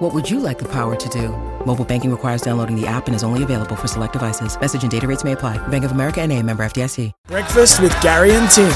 What 0.00 0.14
would 0.14 0.30
you 0.30 0.40
like 0.40 0.58
the 0.58 0.68
power 0.68 0.96
to 0.96 1.08
do? 1.10 1.28
Mobile 1.66 1.84
banking 1.84 2.10
requires 2.10 2.40
downloading 2.40 2.74
the 2.74 2.86
app 2.86 3.06
and 3.06 3.14
is 3.14 3.22
only 3.22 3.42
available 3.42 3.76
for 3.76 3.86
select 3.86 4.14
devices. 4.14 4.58
Message 4.58 4.80
and 4.80 4.90
data 4.90 5.06
rates 5.06 5.24
may 5.24 5.32
apply. 5.32 5.58
Bank 5.68 5.84
of 5.84 5.90
America 5.90 6.22
and 6.22 6.32
a 6.32 6.42
member 6.42 6.64
FDIC. 6.64 7.12
Breakfast 7.26 7.80
with 7.80 7.94
Gary 8.00 8.32
and 8.32 8.50
Tim. 8.50 8.72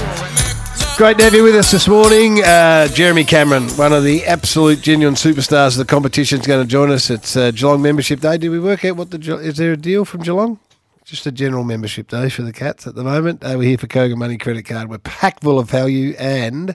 Great 0.99 1.17
to 1.17 1.25
have 1.25 1.33
you 1.33 1.43
with 1.43 1.55
us 1.55 1.71
this 1.71 1.89
morning. 1.89 2.45
Uh, 2.45 2.89
Jeremy 2.89 3.25
Cameron, 3.25 3.71
one 3.71 3.95
of 3.95 4.05
the 4.05 4.27
absolute 4.27 4.83
genuine 4.83 5.15
superstars 5.15 5.69
of 5.69 5.79
the 5.79 5.85
competition, 5.87 6.41
is 6.41 6.47
going 6.47 6.63
to 6.63 6.69
join 6.69 6.91
us. 6.91 7.09
It's 7.09 7.35
uh, 7.37 7.51
Geelong 7.53 7.81
Membership 7.81 8.21
Day. 8.21 8.37
Did 8.37 8.51
we 8.51 8.61
work 8.61 8.85
out 8.85 8.97
what 8.99 9.11
the 9.11 9.39
is 9.39 9.57
there 9.57 9.73
a 9.73 9.77
deal 9.79 10.05
from 10.05 10.21
Geelong? 10.21 10.61
Just 11.05 11.27
a 11.27 11.33
general 11.33 11.65
membership 11.65 12.09
day 12.09 12.31
for 12.31 12.41
the 12.43 12.53
Cats 12.53 12.87
at 12.87 12.95
the 12.95 13.05
moment. 13.05 13.45
Uh, 13.45 13.57
we're 13.59 13.69
here 13.69 13.77
for 13.77 13.87
Kogan 13.87 14.17
Money 14.17 14.39
Credit 14.39 14.63
Card. 14.65 14.89
We're 14.89 14.97
packed 14.99 15.43
full 15.45 15.59
of 15.59 15.69
value 15.69 16.15
and 16.19 16.75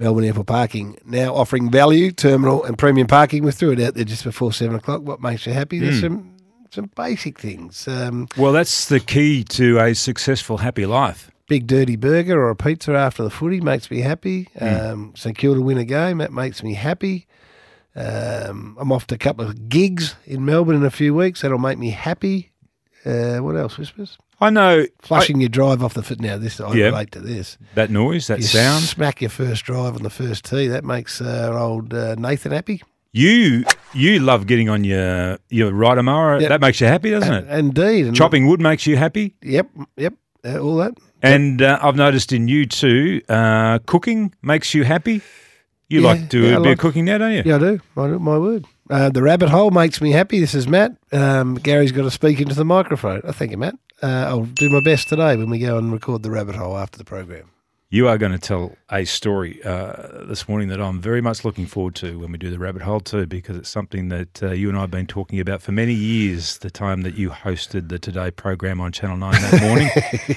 Melbourne 0.00 0.24
Airport 0.24 0.48
Parking 0.48 0.98
now 1.04 1.32
offering 1.32 1.70
value, 1.70 2.10
terminal 2.10 2.64
and 2.64 2.76
premium 2.76 3.06
parking. 3.06 3.44
We 3.44 3.52
threw 3.52 3.70
it 3.70 3.80
out 3.80 3.94
there 3.94 4.02
just 4.04 4.24
before 4.24 4.52
seven 4.52 4.74
o'clock. 4.74 5.02
What 5.02 5.20
makes 5.20 5.46
you 5.46 5.52
happy? 5.52 5.78
There's 5.78 6.00
some 6.00 6.34
some 6.70 6.90
basic 6.96 7.38
things. 7.38 7.86
Um, 7.86 8.26
Well, 8.36 8.52
that's 8.52 8.88
the 8.88 8.98
key 8.98 9.44
to 9.44 9.78
a 9.78 9.94
successful, 9.94 10.56
happy 10.58 10.84
life. 10.84 11.30
big 11.46 11.68
dirty 11.68 11.94
burger 11.96 12.38
or 12.42 12.50
a 12.50 12.56
pizza 12.56 12.92
after 12.94 13.22
the 13.22 13.30
footy 13.30 13.60
makes 13.60 13.90
me 13.92 14.00
happy. 14.00 14.48
Um, 14.60 15.12
St 15.14 15.38
Kilda 15.38 15.60
win 15.62 15.78
a 15.78 15.84
game 15.84 16.18
that 16.18 16.32
makes 16.32 16.64
me 16.64 16.74
happy. 16.74 17.28
Um, 17.94 18.76
I'm 18.80 18.90
off 18.92 19.06
to 19.06 19.14
a 19.14 19.18
couple 19.18 19.46
of 19.46 19.68
gigs 19.68 20.16
in 20.26 20.44
Melbourne 20.44 20.76
in 20.76 20.84
a 20.84 20.90
few 20.90 21.14
weeks. 21.14 21.42
That'll 21.42 21.58
make 21.58 21.78
me 21.78 21.90
happy. 21.90 22.50
Uh, 23.04 23.38
what 23.38 23.56
else, 23.56 23.78
Whispers? 23.78 24.18
I 24.40 24.50
know 24.50 24.84
Flushing 25.00 25.40
your 25.40 25.48
drive 25.48 25.82
off 25.82 25.94
the 25.94 26.02
foot. 26.02 26.20
Now 26.20 26.36
this 26.38 26.60
I 26.60 26.72
Yeah. 26.74 26.86
relate 26.86 27.10
to 27.12 27.20
this. 27.20 27.58
that 27.74 27.90
noise, 27.90 28.26
that 28.28 28.38
You 28.38 28.44
sound. 28.44 28.84
smack 28.84 29.20
your 29.20 29.30
first 29.30 29.64
drive 29.64 29.96
on 29.96 30.02
the 30.02 30.10
first 30.10 30.44
tee. 30.44 30.68
That 30.68 30.84
makes 30.84 31.20
uh, 31.20 31.52
old 31.58 31.92
uh, 31.94 32.14
Nathan 32.16 32.52
happy. 32.52 32.82
You 33.12 33.64
you 33.94 34.20
love 34.20 34.46
getting 34.46 34.68
on 34.68 34.84
your 34.84 35.38
your 35.48 35.72
rider 35.72 36.02
mower. 36.02 36.38
Yep. 36.40 36.48
That 36.50 36.60
makes 36.60 36.80
you 36.80 36.86
happy, 36.86 37.10
doesn't 37.10 37.32
it? 37.32 37.48
Indeed. 37.58 38.06
And 38.06 38.16
Chopping 38.16 38.46
wood 38.46 38.60
makes 38.60 38.86
you 38.86 38.96
happy. 38.96 39.34
Yep. 39.42 39.68
Yep. 39.96 40.14
Uh, 40.44 40.58
all 40.58 40.76
that. 40.76 40.92
And 41.22 41.60
uh, 41.62 41.78
I've 41.82 41.96
noticed 41.96 42.32
in 42.32 42.46
you 42.46 42.66
too, 42.66 43.22
uh, 43.28 43.78
cooking 43.86 44.34
makes 44.42 44.72
you 44.74 44.84
happy. 44.84 45.20
You 45.88 46.02
Yeah, 46.02 46.06
like 46.06 46.20
to 46.20 46.26
do 46.26 46.42
yeah, 46.42 46.48
I 46.50 46.52
a 46.52 46.60
bit 46.60 46.68
like- 46.68 46.72
of 46.74 46.78
cooking 46.80 47.06
now, 47.06 47.18
don't 47.18 47.32
you? 47.32 47.42
Yeah, 47.44 47.56
I 47.56 47.58
do. 47.58 47.80
My, 47.96 48.06
my 48.08 48.38
word. 48.38 48.66
Uh, 48.90 49.10
the 49.10 49.22
rabbit 49.22 49.50
hole 49.50 49.70
makes 49.70 50.00
me 50.00 50.12
happy. 50.12 50.40
This 50.40 50.54
is 50.54 50.66
Matt. 50.66 50.96
Um, 51.12 51.54
Gary's 51.56 51.92
got 51.92 52.02
to 52.02 52.10
speak 52.10 52.40
into 52.40 52.54
the 52.54 52.64
microphone. 52.64 53.20
I 53.24 53.32
thank 53.32 53.50
you, 53.50 53.58
Matt. 53.58 53.76
Uh, 54.02 54.24
I'll 54.28 54.44
do 54.44 54.70
my 54.70 54.80
best 54.80 55.08
today 55.08 55.36
when 55.36 55.50
we 55.50 55.58
go 55.58 55.76
and 55.76 55.92
record 55.92 56.22
the 56.22 56.30
rabbit 56.30 56.54
hole 56.54 56.76
after 56.78 56.98
the 56.98 57.04
program. 57.04 57.50
You 57.90 58.06
are 58.06 58.18
going 58.18 58.32
to 58.32 58.38
tell 58.38 58.76
a 58.90 59.06
story 59.06 59.62
uh, 59.64 60.24
this 60.26 60.46
morning 60.46 60.68
that 60.68 60.78
I'm 60.78 61.00
very 61.00 61.22
much 61.22 61.42
looking 61.42 61.64
forward 61.64 61.94
to 61.96 62.18
when 62.18 62.30
we 62.30 62.36
do 62.36 62.50
the 62.50 62.58
rabbit 62.58 62.82
hole 62.82 63.00
too, 63.00 63.24
because 63.24 63.56
it's 63.56 63.70
something 63.70 64.10
that 64.10 64.42
uh, 64.42 64.50
you 64.50 64.68
and 64.68 64.76
I 64.76 64.82
have 64.82 64.90
been 64.90 65.06
talking 65.06 65.40
about 65.40 65.62
for 65.62 65.72
many 65.72 65.94
years. 65.94 66.58
The 66.58 66.70
time 66.70 67.00
that 67.00 67.14
you 67.14 67.30
hosted 67.30 67.88
the 67.88 67.98
Today 67.98 68.30
program 68.30 68.78
on 68.78 68.92
Channel 68.92 69.16
Nine 69.16 69.40
that 69.40 69.62
morning. 69.62 70.36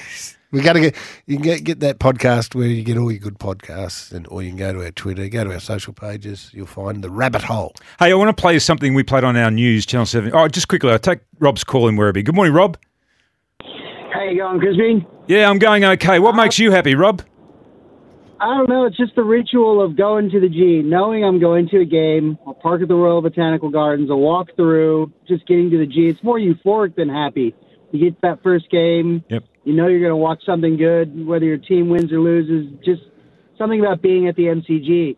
We 0.52 0.60
got 0.60 0.74
to 0.74 0.80
get 0.80 0.96
you 1.24 1.36
can 1.36 1.42
get 1.42 1.64
get 1.64 1.80
that 1.80 1.98
podcast 1.98 2.54
where 2.54 2.66
you 2.66 2.82
get 2.82 2.98
all 2.98 3.10
your 3.10 3.20
good 3.20 3.38
podcasts, 3.38 4.12
and 4.12 4.28
or 4.28 4.42
you 4.42 4.50
can 4.50 4.58
go 4.58 4.74
to 4.74 4.84
our 4.84 4.90
Twitter, 4.90 5.26
go 5.28 5.44
to 5.44 5.52
our 5.54 5.60
social 5.60 5.94
pages. 5.94 6.50
You'll 6.52 6.66
find 6.66 7.02
the 7.02 7.08
rabbit 7.08 7.40
hole. 7.40 7.72
hey, 7.98 8.10
I 8.10 8.14
want 8.14 8.36
to 8.36 8.38
play 8.38 8.58
something 8.58 8.92
we 8.92 9.02
played 9.02 9.24
on 9.24 9.34
our 9.34 9.50
news 9.50 9.86
Channel 9.86 10.04
Seven. 10.04 10.30
Oh, 10.34 10.46
just 10.48 10.68
quickly, 10.68 10.90
I'll 10.90 10.98
take 10.98 11.20
Rob's 11.38 11.64
call 11.64 11.88
in 11.88 11.96
Werribee. 11.96 12.22
Good 12.22 12.34
morning, 12.34 12.52
Rob. 12.52 12.76
How 14.12 14.24
you 14.24 14.36
going, 14.36 14.60
Crispy? 14.60 15.06
Yeah, 15.26 15.48
I'm 15.48 15.58
going 15.58 15.86
okay. 15.86 16.18
What 16.18 16.34
makes 16.34 16.58
you 16.58 16.70
happy, 16.70 16.94
Rob? 16.94 17.22
I 18.42 18.56
don't 18.56 18.68
know. 18.68 18.86
It's 18.86 18.96
just 18.96 19.14
the 19.14 19.22
ritual 19.22 19.80
of 19.80 19.96
going 19.96 20.28
to 20.30 20.40
the 20.40 20.48
G, 20.48 20.82
knowing 20.82 21.24
I'm 21.24 21.38
going 21.38 21.68
to 21.68 21.78
a 21.78 21.84
game. 21.84 22.36
I'll 22.44 22.54
park 22.54 22.82
at 22.82 22.88
the 22.88 22.94
Royal 22.96 23.22
Botanical 23.22 23.70
Gardens. 23.70 24.10
I'll 24.10 24.18
walk 24.18 24.48
through, 24.56 25.12
just 25.28 25.46
getting 25.46 25.70
to 25.70 25.78
the 25.78 25.86
G. 25.86 26.08
It's 26.08 26.24
more 26.24 26.40
euphoric 26.40 26.96
than 26.96 27.08
happy. 27.08 27.54
You 27.92 28.10
get 28.10 28.20
that 28.22 28.42
first 28.42 28.68
game. 28.68 29.22
Yep. 29.28 29.44
You 29.62 29.74
know 29.74 29.86
you're 29.86 30.00
going 30.00 30.10
to 30.10 30.16
watch 30.16 30.42
something 30.44 30.76
good, 30.76 31.24
whether 31.24 31.44
your 31.44 31.56
team 31.56 31.88
wins 31.88 32.10
or 32.10 32.18
loses. 32.18 32.72
Just 32.84 33.02
something 33.56 33.78
about 33.78 34.02
being 34.02 34.26
at 34.26 34.34
the 34.34 34.46
MCG. 34.46 35.16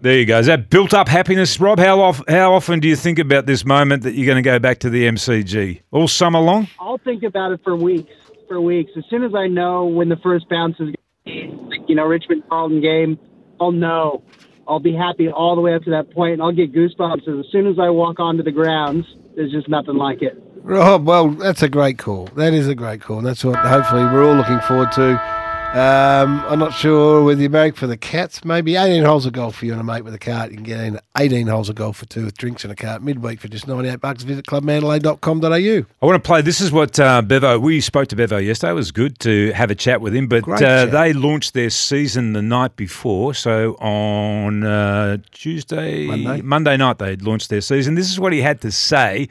There 0.00 0.18
you 0.18 0.26
go. 0.26 0.40
Is 0.40 0.46
that 0.46 0.68
built 0.68 0.94
up 0.94 1.06
happiness, 1.06 1.60
Rob? 1.60 1.78
How, 1.78 2.00
off, 2.00 2.22
how 2.26 2.54
often 2.54 2.80
do 2.80 2.88
you 2.88 2.96
think 2.96 3.20
about 3.20 3.46
this 3.46 3.64
moment 3.64 4.02
that 4.02 4.14
you're 4.14 4.26
going 4.26 4.42
to 4.42 4.42
go 4.42 4.58
back 4.58 4.80
to 4.80 4.90
the 4.90 5.04
MCG? 5.04 5.82
All 5.92 6.08
summer 6.08 6.40
long? 6.40 6.66
I'll 6.80 6.98
think 6.98 7.22
about 7.22 7.52
it 7.52 7.60
for 7.62 7.76
weeks. 7.76 8.12
For 8.48 8.60
weeks. 8.60 8.90
As 8.96 9.04
soon 9.08 9.22
as 9.22 9.32
I 9.32 9.46
know 9.46 9.84
when 9.84 10.08
the 10.08 10.16
first 10.16 10.48
bounce 10.48 10.74
is 10.80 10.92
you 11.24 11.94
know, 11.94 12.04
Richmond 12.04 12.44
Carlton 12.48 12.80
game, 12.80 13.18
oh, 13.60 13.66
I'll 13.66 13.72
know. 13.72 14.22
I'll 14.66 14.80
be 14.80 14.94
happy 14.94 15.28
all 15.28 15.54
the 15.54 15.60
way 15.60 15.74
up 15.74 15.82
to 15.84 15.90
that 15.90 16.10
point, 16.12 16.34
and 16.34 16.42
I'll 16.42 16.52
get 16.52 16.72
goosebumps. 16.72 17.28
As 17.28 17.46
soon 17.50 17.66
as 17.66 17.78
I 17.80 17.90
walk 17.90 18.20
onto 18.20 18.42
the 18.42 18.52
grounds, 18.52 19.04
there's 19.34 19.50
just 19.50 19.68
nothing 19.68 19.96
like 19.96 20.22
it. 20.22 20.40
Rob, 20.62 21.06
well, 21.06 21.30
that's 21.30 21.62
a 21.62 21.68
great 21.68 21.98
call. 21.98 22.26
That 22.36 22.54
is 22.54 22.68
a 22.68 22.74
great 22.74 23.00
call, 23.00 23.20
that's 23.20 23.44
what 23.44 23.56
hopefully 23.56 24.04
we're 24.04 24.24
all 24.24 24.36
looking 24.36 24.60
forward 24.60 24.92
to. 24.92 25.41
Um, 25.72 26.44
I'm 26.48 26.58
not 26.58 26.74
sure 26.74 27.24
whether 27.24 27.40
you're 27.40 27.48
married 27.48 27.78
for 27.78 27.86
the 27.86 27.96
Cats. 27.96 28.44
Maybe 28.44 28.76
18 28.76 29.04
holes 29.04 29.24
of 29.24 29.32
golf 29.32 29.56
for 29.56 29.64
you 29.64 29.72
and 29.72 29.80
a 29.80 29.84
mate 29.84 30.02
with 30.02 30.12
a 30.12 30.18
cart. 30.18 30.50
You 30.50 30.58
can 30.58 30.66
get 30.66 30.80
in 30.80 31.00
18 31.16 31.46
holes 31.46 31.70
of 31.70 31.76
golf 31.76 31.96
for 31.96 32.04
two 32.04 32.26
with 32.26 32.36
drinks 32.36 32.62
and 32.62 32.70
a 32.70 32.76
cart 32.76 33.02
midweek 33.02 33.40
for 33.40 33.48
just 33.48 33.66
98 33.66 33.98
bucks. 33.98 34.22
Visit 34.22 34.44
clubmandalay.com.au. 34.44 35.86
I 36.02 36.06
want 36.06 36.22
to 36.22 36.26
play. 36.26 36.42
This 36.42 36.60
is 36.60 36.72
what 36.72 37.00
uh, 37.00 37.22
Bevo. 37.22 37.58
We 37.58 37.80
spoke 37.80 38.08
to 38.08 38.16
Bevo 38.16 38.36
yesterday. 38.36 38.72
It 38.72 38.74
was 38.74 38.92
good 38.92 39.18
to 39.20 39.50
have 39.52 39.70
a 39.70 39.74
chat 39.74 40.02
with 40.02 40.14
him. 40.14 40.28
But 40.28 40.46
uh, 40.62 40.84
they 40.86 41.14
launched 41.14 41.54
their 41.54 41.70
season 41.70 42.34
the 42.34 42.42
night 42.42 42.76
before. 42.76 43.32
So 43.32 43.72
on 43.76 44.64
uh, 44.64 45.18
Tuesday, 45.30 46.06
Monday. 46.42 46.76
night, 46.76 46.98
they 46.98 47.16
launched 47.16 47.48
their 47.48 47.62
season. 47.62 47.94
This 47.94 48.10
is 48.10 48.20
what 48.20 48.34
he 48.34 48.42
had 48.42 48.60
to 48.60 48.70
say 48.70 49.26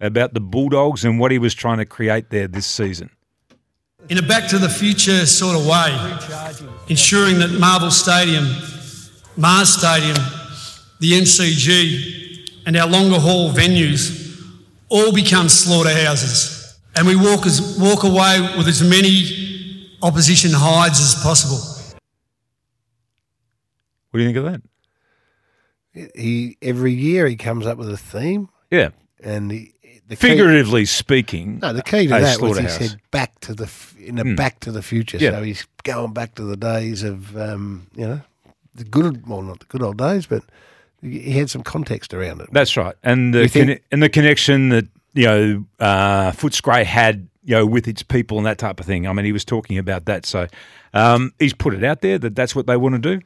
about 0.00 0.34
the 0.34 0.40
Bulldogs 0.40 1.04
and 1.04 1.20
what 1.20 1.30
he 1.30 1.38
was 1.38 1.54
trying 1.54 1.78
to 1.78 1.84
create 1.84 2.30
there 2.30 2.48
this 2.48 2.66
season. 2.66 3.10
In 4.08 4.18
a 4.18 4.22
back 4.22 4.48
to 4.50 4.58
the 4.58 4.68
future 4.68 5.26
sort 5.26 5.56
of 5.56 5.66
way, 5.66 5.90
ensuring 6.88 7.38
that 7.38 7.50
Marvel 7.58 7.90
Stadium, 7.90 8.44
Mars 9.36 9.70
Stadium, 9.70 10.16
the 11.00 11.12
MCG, 11.12 12.62
and 12.66 12.76
our 12.76 12.86
longer 12.88 13.18
haul 13.18 13.50
venues 13.52 14.22
all 14.88 15.12
become 15.12 15.48
slaughterhouses. 15.48 16.78
And 16.96 17.06
we 17.06 17.16
walk, 17.16 17.46
as, 17.46 17.76
walk 17.80 18.04
away 18.04 18.40
with 18.56 18.68
as 18.68 18.82
many 18.82 19.88
opposition 20.02 20.50
hides 20.54 21.00
as 21.00 21.20
possible. 21.22 21.58
What 24.10 24.18
do 24.18 24.22
you 24.24 24.28
think 24.32 24.38
of 24.38 24.44
that? 24.44 26.10
He 26.14 26.56
Every 26.62 26.92
year 26.92 27.26
he 27.26 27.36
comes 27.36 27.66
up 27.66 27.78
with 27.78 27.88
a 27.90 27.96
theme, 27.96 28.48
Yeah. 28.70 28.90
and 29.22 29.50
he, 29.50 29.73
the 30.08 30.16
key- 30.16 30.28
Figuratively 30.28 30.84
speaking, 30.84 31.58
No, 31.62 31.72
the 31.72 31.82
key 31.82 32.04
to 32.06 32.08
that 32.20 32.40
was 32.40 32.58
he 32.58 32.68
said 32.68 32.96
back 33.10 33.38
to 33.40 33.54
the 33.54 33.70
in 33.98 34.18
a 34.18 34.22
Hmm. 34.22 34.34
back 34.34 34.60
to 34.60 34.70
the 34.72 34.82
future. 34.82 35.16
Yeah. 35.18 35.30
So 35.32 35.42
he's 35.42 35.66
going 35.82 36.12
back 36.12 36.34
to 36.36 36.42
the 36.44 36.56
days 36.56 37.02
of 37.02 37.36
um, 37.36 37.86
you 37.94 38.06
know 38.06 38.20
the 38.74 38.84
good 38.84 39.26
well 39.26 39.42
not 39.42 39.60
the 39.60 39.66
good 39.66 39.82
old 39.82 39.96
days, 39.98 40.26
but 40.26 40.42
he 41.00 41.32
had 41.32 41.50
some 41.50 41.62
context 41.62 42.12
around 42.14 42.40
it. 42.40 42.48
That's 42.52 42.76
right, 42.76 42.94
and 43.02 43.32
the 43.34 43.48
conne- 43.48 43.80
and 43.92 44.02
the 44.02 44.08
connection 44.08 44.68
that 44.70 44.86
you 45.14 45.24
know 45.26 45.64
uh, 45.80 46.32
Footscray 46.32 46.84
had, 46.84 47.28
you 47.44 47.54
know, 47.56 47.66
with 47.66 47.86
its 47.88 48.02
people 48.02 48.36
and 48.38 48.46
that 48.46 48.58
type 48.58 48.80
of 48.80 48.86
thing. 48.86 49.06
I 49.06 49.12
mean, 49.12 49.24
he 49.24 49.32
was 49.32 49.44
talking 49.44 49.78
about 49.78 50.04
that, 50.06 50.26
so 50.26 50.48
um, 50.92 51.32
he's 51.38 51.54
put 51.54 51.72
it 51.74 51.84
out 51.84 52.00
there 52.02 52.18
that 52.18 52.34
that's 52.34 52.54
what 52.56 52.66
they 52.66 52.76
want 52.76 52.94
to 52.94 53.16
do. 53.18 53.24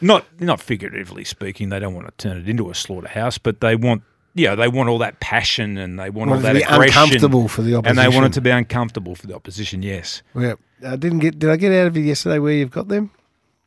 Not 0.00 0.24
not 0.40 0.60
figuratively 0.60 1.24
speaking, 1.24 1.70
they 1.70 1.78
don't 1.80 1.94
want 1.94 2.06
to 2.06 2.28
turn 2.28 2.36
it 2.38 2.48
into 2.48 2.70
a 2.70 2.74
slaughterhouse, 2.74 3.38
but 3.38 3.60
they 3.60 3.76
want. 3.76 4.02
Yeah, 4.38 4.54
they 4.54 4.68
want 4.68 4.88
all 4.88 4.98
that 4.98 5.20
passion 5.20 5.76
and 5.76 5.98
they 5.98 6.10
want 6.10 6.30
all 6.30 6.36
Want 6.36 6.46
it 6.46 6.48
to 6.48 6.54
that 6.54 6.68
be 6.68 6.74
aggression, 6.74 7.02
uncomfortable 7.02 7.48
for 7.48 7.62
the 7.62 7.74
opposition, 7.74 7.98
and 7.98 8.12
they 8.12 8.16
want 8.16 8.26
it 8.26 8.32
to 8.34 8.40
be 8.40 8.50
uncomfortable 8.50 9.14
for 9.14 9.26
the 9.26 9.34
opposition. 9.34 9.82
Yes. 9.82 10.22
Yeah, 10.34 10.54
I 10.86 10.96
didn't 10.96 11.18
get. 11.18 11.38
Did 11.38 11.50
I 11.50 11.56
get 11.56 11.72
out 11.72 11.88
of 11.88 11.96
you 11.96 12.04
yesterday 12.04 12.38
where 12.38 12.52
you've 12.52 12.70
got 12.70 12.88
them? 12.88 13.10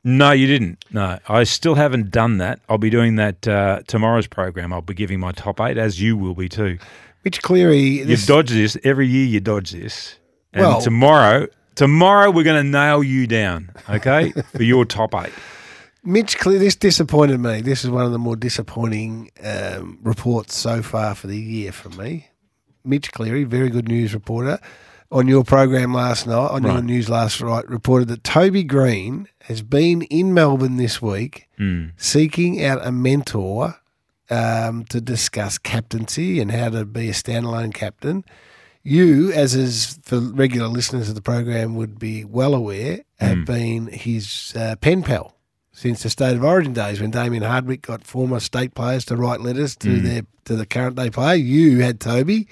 No, 0.03 0.31
you 0.31 0.47
didn't. 0.47 0.83
No, 0.91 1.19
I 1.27 1.43
still 1.43 1.75
haven't 1.75 2.09
done 2.09 2.39
that. 2.39 2.59
I'll 2.67 2.79
be 2.79 2.89
doing 2.89 3.17
that 3.17 3.47
uh, 3.47 3.81
tomorrow's 3.85 4.25
program. 4.25 4.73
I'll 4.73 4.81
be 4.81 4.95
giving 4.95 5.19
my 5.19 5.31
top 5.31 5.61
eight, 5.61 5.77
as 5.77 6.01
you 6.01 6.17
will 6.17 6.33
be 6.33 6.49
too. 6.49 6.79
Mitch 7.23 7.41
Cleary. 7.43 7.77
You 7.79 8.17
dodge 8.17 8.49
this 8.49 8.77
every 8.83 9.07
year. 9.07 9.25
You 9.27 9.39
dodge 9.41 9.71
this, 9.71 10.15
and 10.53 10.65
Well- 10.65 10.81
tomorrow, 10.81 11.47
tomorrow 11.75 12.31
we're 12.31 12.43
going 12.43 12.63
to 12.63 12.67
nail 12.69 13.03
you 13.03 13.27
down, 13.27 13.69
okay, 13.89 14.31
for 14.55 14.63
your 14.63 14.85
top 14.85 15.13
eight. 15.13 15.31
Mitch 16.03 16.37
Cleary. 16.37 16.59
This 16.59 16.75
disappointed 16.75 17.39
me. 17.39 17.61
This 17.61 17.83
is 17.83 17.89
one 17.89 18.05
of 18.05 18.11
the 18.11 18.19
more 18.19 18.35
disappointing 18.35 19.29
um, 19.43 19.99
reports 20.01 20.55
so 20.55 20.81
far 20.81 21.13
for 21.15 21.27
the 21.27 21.37
year 21.37 21.71
from 21.71 21.95
me. 21.97 22.27
Mitch 22.83 23.11
Cleary, 23.11 23.43
very 23.43 23.69
good 23.69 23.87
news 23.87 24.13
reporter. 24.13 24.59
on 25.11 25.27
your 25.27 25.43
program 25.43 25.93
last 25.93 26.25
night, 26.25 26.33
on 26.51 26.63
your 26.63 26.81
news 26.81 27.09
last 27.09 27.41
night, 27.43 27.67
reported 27.69 28.07
that 28.07 28.23
Toby 28.23 28.63
Greene 28.63 29.27
has 29.43 29.61
been 29.61 30.03
in 30.03 30.33
Melbourne 30.33 30.77
this 30.77 31.01
week 31.01 31.47
Mm. 31.59 31.91
seeking 31.97 32.63
out 32.63 32.79
a 32.87 32.91
mentor 32.93 33.75
um, 34.29 34.85
to 34.85 35.01
discuss 35.01 35.57
captaincy 35.57 36.39
and 36.39 36.49
how 36.49 36.69
to 36.69 36.85
be 36.85 37.09
a 37.09 37.11
standalone 37.13 37.73
captain. 37.73 38.23
You, 38.83 39.33
as 39.33 39.53
is 39.53 39.99
for 40.01 40.19
regular 40.19 40.69
listeners 40.69 41.09
of 41.09 41.15
the 41.15 41.21
program, 41.21 41.75
would 41.75 41.99
be 41.99 42.23
well 42.23 42.55
aware, 42.55 43.01
have 43.19 43.39
Mm. 43.39 43.45
been 43.45 43.87
his 43.87 44.53
uh, 44.55 44.77
pen 44.77 45.03
pal 45.03 45.35
since 45.73 46.03
the 46.03 46.09
state 46.09 46.35
of 46.35 46.43
origin 46.43 46.73
days 46.73 46.99
when 47.01 47.11
Damien 47.11 47.43
Hardwick 47.43 47.81
got 47.83 48.03
former 48.05 48.39
state 48.39 48.73
players 48.75 49.05
to 49.05 49.15
write 49.15 49.41
letters 49.41 49.75
to 49.77 49.89
Mm. 49.89 50.03
their 50.03 50.21
to 50.45 50.55
the 50.55 50.65
current 50.65 50.95
day 50.95 51.09
player. 51.09 51.35
You 51.35 51.79
had 51.81 51.99
Toby. 51.99 52.47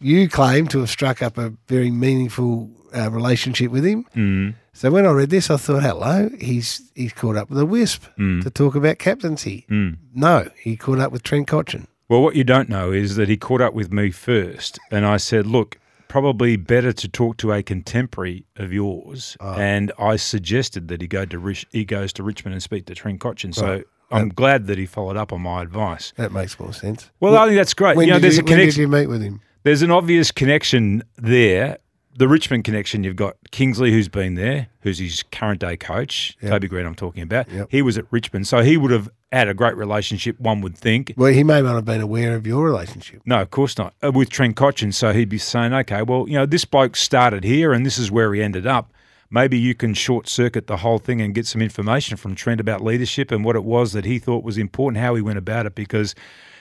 You 0.00 0.28
claim 0.28 0.66
to 0.68 0.80
have 0.80 0.90
struck 0.90 1.22
up 1.22 1.38
a 1.38 1.52
very 1.68 1.90
meaningful 1.90 2.70
uh, 2.94 3.10
relationship 3.10 3.70
with 3.70 3.84
him. 3.84 4.04
Mm. 4.14 4.54
So 4.74 4.90
when 4.90 5.06
I 5.06 5.10
read 5.12 5.30
this, 5.30 5.50
I 5.50 5.56
thought, 5.56 5.82
hello, 5.82 6.28
he's 6.40 6.82
he's 6.94 7.12
caught 7.12 7.36
up 7.36 7.48
with 7.50 7.58
a 7.58 7.66
wisp 7.66 8.04
Mm. 8.18 8.42
to 8.42 8.50
talk 8.50 8.74
about 8.74 8.98
captaincy. 8.98 9.64
Mm. 9.70 9.96
No, 10.14 10.48
he 10.62 10.76
caught 10.76 10.98
up 10.98 11.10
with 11.12 11.22
Trent 11.22 11.46
Cotchin. 11.48 11.86
Well, 12.08 12.20
what 12.22 12.36
you 12.36 12.44
don't 12.44 12.68
know 12.68 12.92
is 12.92 13.16
that 13.16 13.28
he 13.30 13.36
caught 13.38 13.62
up 13.62 13.72
with 13.74 13.90
me 13.92 14.10
first, 14.10 14.78
and 14.90 15.06
I 15.06 15.16
said, 15.16 15.46
"Look, 15.46 15.78
probably 16.12 16.56
better 16.56 16.92
to 16.92 17.08
talk 17.08 17.38
to 17.38 17.52
a 17.52 17.62
contemporary 17.62 18.44
of 18.56 18.72
yours." 18.72 19.36
Ah. 19.40 19.56
And 19.56 19.90
I 19.98 20.16
suggested 20.16 20.88
that 20.88 21.00
he 21.00 21.08
go 21.08 21.24
to 21.24 21.38
Rich, 21.38 21.66
he 21.72 21.84
goes 21.84 22.12
to 22.14 22.22
Richmond 22.22 22.52
and 22.52 22.62
speak 22.62 22.84
to 22.86 22.94
Trent 22.94 23.20
Cotchin. 23.20 23.54
So 23.54 23.66
Right. 23.66 23.84
I'm 24.10 24.28
glad 24.28 24.66
that 24.66 24.76
he 24.76 24.84
followed 24.84 25.16
up 25.16 25.32
on 25.32 25.40
my 25.40 25.62
advice. 25.62 26.12
That 26.16 26.32
makes 26.32 26.60
more 26.60 26.74
sense. 26.74 27.10
Well, 27.20 27.34
I 27.36 27.46
think 27.46 27.56
that's 27.56 27.72
great. 27.72 27.96
When, 27.96 28.06
you 28.06 28.12
know, 28.12 28.18
did, 28.18 28.24
there's 28.24 28.36
you, 28.36 28.42
a 28.42 28.44
when 28.44 28.58
did 28.58 28.76
you 28.76 28.88
meet 28.88 29.06
with 29.06 29.22
him? 29.22 29.40
There's 29.62 29.80
an 29.80 29.90
obvious 29.90 30.30
connection 30.30 31.02
there. 31.16 31.78
The 32.14 32.28
Richmond 32.28 32.64
connection, 32.64 33.04
you've 33.04 33.16
got 33.16 33.36
Kingsley, 33.52 33.90
who's 33.90 34.08
been 34.08 34.34
there, 34.34 34.68
who's 34.80 34.98
his 34.98 35.22
current 35.32 35.60
day 35.60 35.78
coach, 35.78 36.36
Yep. 36.42 36.50
Toby 36.50 36.68
Greene, 36.68 36.84
I'm 36.86 36.94
talking 36.94 37.22
about. 37.22 37.48
Yep. 37.50 37.68
He 37.70 37.80
was 37.80 37.96
at 37.96 38.04
Richmond, 38.10 38.46
so 38.46 38.62
he 38.62 38.76
would 38.76 38.90
have 38.90 39.08
had 39.32 39.48
a 39.48 39.54
great 39.54 39.76
relationship, 39.76 40.38
one 40.38 40.60
would 40.60 40.76
think. 40.76 41.14
Well, 41.16 41.32
he 41.32 41.42
may 41.42 41.62
not 41.62 41.74
have 41.74 41.86
been 41.86 42.02
aware 42.02 42.34
of 42.34 42.46
your 42.46 42.64
relationship. 42.66 43.22
No, 43.24 43.40
of 43.40 43.50
course 43.50 43.78
not. 43.78 43.94
Uh, 44.04 44.12
with 44.12 44.28
Trent 44.28 44.56
Cotchin, 44.56 44.92
so 44.92 45.12
he'd 45.14 45.30
be 45.30 45.38
saying, 45.38 45.72
okay, 45.72 46.02
well, 46.02 46.28
you 46.28 46.34
know, 46.34 46.44
this 46.44 46.66
bloke 46.66 46.96
started 46.96 47.44
here 47.44 47.72
and 47.72 47.86
this 47.86 47.96
is 47.96 48.10
where 48.10 48.34
he 48.34 48.42
ended 48.42 48.66
up. 48.66 48.92
Maybe 49.30 49.58
you 49.58 49.74
can 49.74 49.94
short 49.94 50.28
circuit 50.28 50.66
the 50.66 50.76
whole 50.76 50.98
thing 50.98 51.22
and 51.22 51.34
get 51.34 51.46
some 51.46 51.62
information 51.62 52.18
from 52.18 52.34
Trent 52.34 52.60
about 52.60 52.82
leadership 52.82 53.30
and 53.30 53.42
what 53.42 53.56
it 53.56 53.64
was 53.64 53.92
that 53.94 54.04
he 54.04 54.18
thought 54.18 54.44
was 54.44 54.58
important, 54.58 55.02
how 55.02 55.14
he 55.14 55.22
went 55.22 55.38
about 55.38 55.64
it, 55.64 55.74
because 55.74 56.14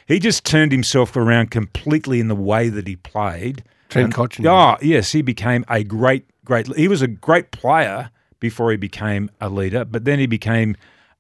he 0.07 0.18
just 0.19 0.45
turned 0.45 0.71
himself 0.71 1.18
around 1.18 1.51
completely 1.51 2.21
in 2.21 2.30
the 2.30 2.36
way 2.36 2.69
that 2.69 2.88
he 2.88 2.95
played. 2.95 3.65
Trent 3.92 4.14
Cotchin. 4.14 4.48
Oh, 4.48 4.78
yes, 4.82 5.12
he 5.12 5.22
became 5.22 5.66
a 5.68 5.84
great, 5.84 6.26
great. 6.46 6.68
He 6.76 6.88
was 6.88 7.02
a 7.02 7.08
great 7.08 7.52
player 7.52 8.10
before 8.40 8.72
he 8.72 8.78
became 8.78 9.30
a 9.40 9.50
leader, 9.50 9.86
but 9.86 10.06
then 10.06 10.18
he 10.20 10.26
became 10.26 10.76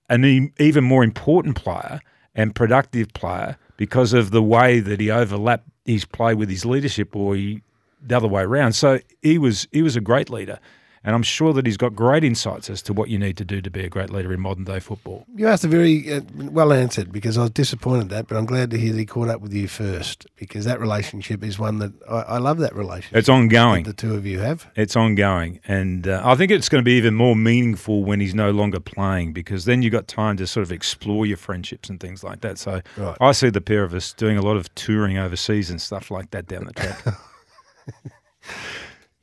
an 0.09 0.25
e- 0.25 0.51
even 0.59 0.83
more 0.83 1.03
important 1.03 1.55
player 1.55 1.99
and 2.33 2.55
productive 2.55 3.13
player 3.13 3.57
because 3.77 4.13
of 4.13 4.31
the 4.31 4.41
way 4.41 4.79
that 4.79 4.99
he 4.99 5.11
overlapped 5.11 5.67
his 5.85 6.05
play 6.05 6.33
with 6.33 6.49
his 6.49 6.65
leadership, 6.65 7.15
or 7.15 7.35
he, 7.35 7.61
the 8.01 8.15
other 8.15 8.27
way 8.27 8.43
around. 8.43 8.73
So 8.73 8.99
he 9.21 9.37
was 9.37 9.67
he 9.71 9.81
was 9.81 9.95
a 9.95 10.01
great 10.01 10.29
leader, 10.29 10.59
and 11.03 11.15
I'm 11.15 11.23
sure 11.23 11.51
that 11.53 11.65
he's 11.65 11.77
got 11.77 11.95
great 11.95 12.23
insights 12.23 12.69
as 12.69 12.81
to 12.83 12.93
what 12.93 13.09
you 13.09 13.17
need 13.17 13.37
to 13.37 13.45
do 13.45 13.61
to 13.61 13.69
be 13.71 13.83
a 13.83 13.89
great 13.89 14.09
leader 14.09 14.31
in 14.33 14.39
modern 14.39 14.63
day 14.65 14.79
football. 14.79 15.25
You 15.35 15.47
asked 15.47 15.63
a 15.63 15.67
very 15.67 16.13
uh, 16.13 16.21
well 16.35 16.71
answered 16.71 17.11
because 17.11 17.37
I 17.37 17.41
was 17.41 17.49
disappointed 17.51 18.09
that, 18.09 18.27
but 18.27 18.37
I'm 18.37 18.45
glad 18.45 18.69
to 18.71 18.77
hear 18.77 18.91
that 18.93 18.99
he 18.99 19.05
caught 19.05 19.27
up 19.29 19.41
with 19.41 19.53
you 19.53 19.67
first 19.67 20.27
because 20.35 20.65
that 20.65 20.79
relationship 20.79 21.43
is 21.43 21.57
one 21.57 21.79
that 21.79 21.91
I, 22.09 22.15
I 22.21 22.37
love 22.37 22.59
that 22.59 22.75
relationship. 22.75 23.17
It's 23.17 23.29
ongoing. 23.29 23.83
the 23.83 23.93
two 23.93 24.15
of 24.15 24.25
you 24.25 24.39
have. 24.39 24.67
It's 24.75 24.95
ongoing, 24.95 25.59
and 25.67 26.07
uh, 26.07 26.21
I 26.23 26.35
think 26.35 26.51
it's 26.51 26.69
going 26.69 26.81
to 26.81 26.85
be 26.85 26.93
even 26.93 27.15
more 27.15 27.35
meaningful 27.35 28.03
when 28.03 28.19
he's 28.19 28.35
no 28.35 28.51
longer 28.51 28.79
playing 28.79 29.33
because 29.33 29.65
then 29.65 29.81
you've 29.81 29.93
got 29.93 30.07
time 30.07 30.37
to 30.37 30.45
sort 30.47 30.63
of 30.63 30.71
explore 30.71 31.25
your 31.25 31.37
friendships 31.37 31.89
and 31.89 31.99
things 31.99 32.23
like 32.23 32.41
that. 32.41 32.57
So 32.57 32.81
Right. 32.97 33.17
I 33.19 33.31
see 33.31 33.49
the 33.49 33.61
pair 33.61 33.83
of 33.83 33.93
us 33.93 34.13
doing 34.13 34.37
a 34.37 34.41
lot 34.41 34.57
of 34.57 34.73
touring 34.75 35.17
overseas 35.17 35.69
and 35.69 35.81
stuff 35.81 36.11
like 36.11 36.31
that 36.31 36.47
down 36.47 36.65
the 36.65 36.73
track. 36.73 37.03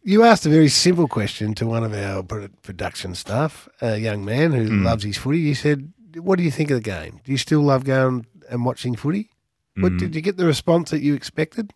You 0.02 0.22
asked 0.24 0.46
a 0.46 0.50
very 0.50 0.68
simple 0.68 1.08
question 1.08 1.54
to 1.54 1.66
one 1.66 1.84
of 1.84 1.92
our 1.92 2.22
production 2.62 3.14
staff, 3.14 3.68
a 3.80 3.98
young 3.98 4.24
man 4.24 4.52
who 4.52 4.66
Hmm. 4.68 4.84
loves 4.84 5.04
his 5.04 5.16
footy. 5.18 5.40
You 5.40 5.54
said, 5.54 5.92
"What 6.16 6.38
do 6.38 6.44
you 6.44 6.50
think 6.50 6.70
of 6.70 6.76
the 6.76 6.80
game? 6.82 7.20
Do 7.24 7.32
you 7.32 7.38
still 7.38 7.60
love 7.62 7.84
going 7.84 8.26
and 8.50 8.64
watching 8.64 8.96
footy?" 8.96 9.30
What, 9.76 9.92
Hmm. 9.92 9.98
did 9.98 10.14
you 10.14 10.20
get 10.22 10.36
the 10.36 10.46
response 10.46 10.90
that 10.90 11.02
you 11.02 11.14
expected? 11.14 11.72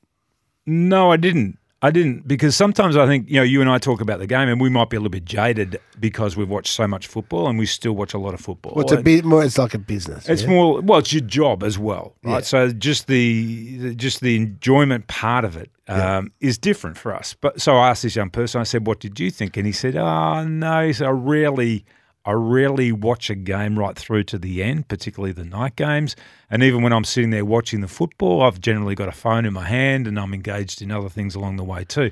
no, 0.64 1.10
I 1.10 1.16
didn't. 1.16 1.58
I 1.84 1.90
didn't 1.90 2.28
because 2.28 2.54
sometimes 2.54 2.96
I 2.96 3.06
think 3.06 3.28
you 3.28 3.36
know 3.36 3.42
you 3.42 3.60
and 3.60 3.68
I 3.68 3.78
talk 3.78 4.00
about 4.00 4.20
the 4.20 4.26
game 4.28 4.48
and 4.48 4.60
we 4.60 4.70
might 4.70 4.88
be 4.88 4.96
a 4.96 5.00
little 5.00 5.10
bit 5.10 5.24
jaded 5.24 5.80
because 5.98 6.36
we've 6.36 6.48
watched 6.48 6.72
so 6.72 6.86
much 6.86 7.08
football 7.08 7.48
and 7.48 7.58
we 7.58 7.66
still 7.66 7.92
watch 7.94 8.14
a 8.14 8.18
lot 8.18 8.34
of 8.34 8.40
football. 8.40 8.74
Well, 8.76 8.84
it's 8.84 8.92
a 8.92 9.02
bit 9.02 9.24
more. 9.24 9.42
It's 9.44 9.58
like 9.58 9.74
a 9.74 9.78
business. 9.78 10.28
It's 10.28 10.42
yeah? 10.42 10.50
more 10.50 10.80
well, 10.80 11.00
it's 11.00 11.12
your 11.12 11.22
job 11.22 11.64
as 11.64 11.80
well, 11.80 12.14
right? 12.22 12.34
Yeah. 12.34 12.40
So 12.40 12.72
just 12.72 13.08
the, 13.08 13.96
just 13.96 14.20
the 14.20 14.36
enjoyment 14.36 15.08
part 15.08 15.44
of 15.44 15.56
it 15.56 15.70
um, 15.88 16.30
is 16.40 16.56
different 16.56 16.96
for 16.96 17.12
us. 17.12 17.34
But 17.34 17.60
so 17.60 17.76
I 17.76 17.90
asked 17.90 18.04
this 18.04 18.14
young 18.14 18.30
person, 18.30 18.60
I 18.60 18.64
said, 18.64 18.86
"What 18.86 19.00
did 19.00 19.18
you 19.18 19.32
think?" 19.32 19.56
And 19.56 19.66
he 19.66 19.72
said, 19.72 19.96
"Oh 19.96 20.44
no, 20.46 20.86
he 20.86 20.92
said, 20.92 21.08
I 21.08 21.10
rarely, 21.10 21.84
I 22.24 22.32
rarely 22.32 22.92
watch 22.92 23.30
a 23.30 23.34
game 23.34 23.78
right 23.78 23.96
through 23.96 24.24
to 24.24 24.38
the 24.38 24.62
end, 24.62 24.88
particularly 24.88 25.32
the 25.32 25.44
night 25.44 25.76
games. 25.76 26.14
And 26.50 26.62
even 26.62 26.82
when 26.82 26.92
I'm 26.92 27.04
sitting 27.04 27.30
there 27.30 27.44
watching 27.44 27.80
the 27.80 27.88
football, 27.88 28.42
I've 28.42 28.60
generally 28.60 28.94
got 28.94 29.08
a 29.08 29.12
phone 29.12 29.44
in 29.44 29.52
my 29.52 29.66
hand 29.66 30.06
and 30.06 30.18
I'm 30.18 30.32
engaged 30.32 30.82
in 30.82 30.90
other 30.90 31.08
things 31.08 31.34
along 31.34 31.56
the 31.56 31.64
way 31.64 31.84
too. 31.84 32.10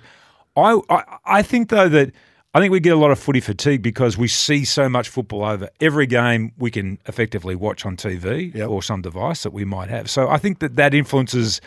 I, 0.56 0.80
I, 0.88 1.18
I 1.24 1.42
think 1.42 1.68
though 1.68 1.88
that." 1.88 2.12
I 2.52 2.58
think 2.58 2.72
we 2.72 2.80
get 2.80 2.92
a 2.94 2.96
lot 2.96 3.12
of 3.12 3.18
footy 3.20 3.38
fatigue 3.38 3.80
because 3.80 4.18
we 4.18 4.26
see 4.26 4.64
so 4.64 4.88
much 4.88 5.08
football 5.08 5.44
over 5.44 5.70
every 5.80 6.06
game 6.08 6.50
we 6.58 6.72
can 6.72 6.98
effectively 7.06 7.54
watch 7.54 7.86
on 7.86 7.96
TV 7.96 8.52
Yep. 8.52 8.68
or 8.68 8.82
some 8.82 9.02
device 9.02 9.44
that 9.44 9.52
we 9.52 9.64
might 9.64 9.88
have. 9.88 10.10
So 10.10 10.28
I 10.28 10.36
think 10.36 10.58
that 10.58 10.74
that 10.74 10.92
influences, 10.92 11.60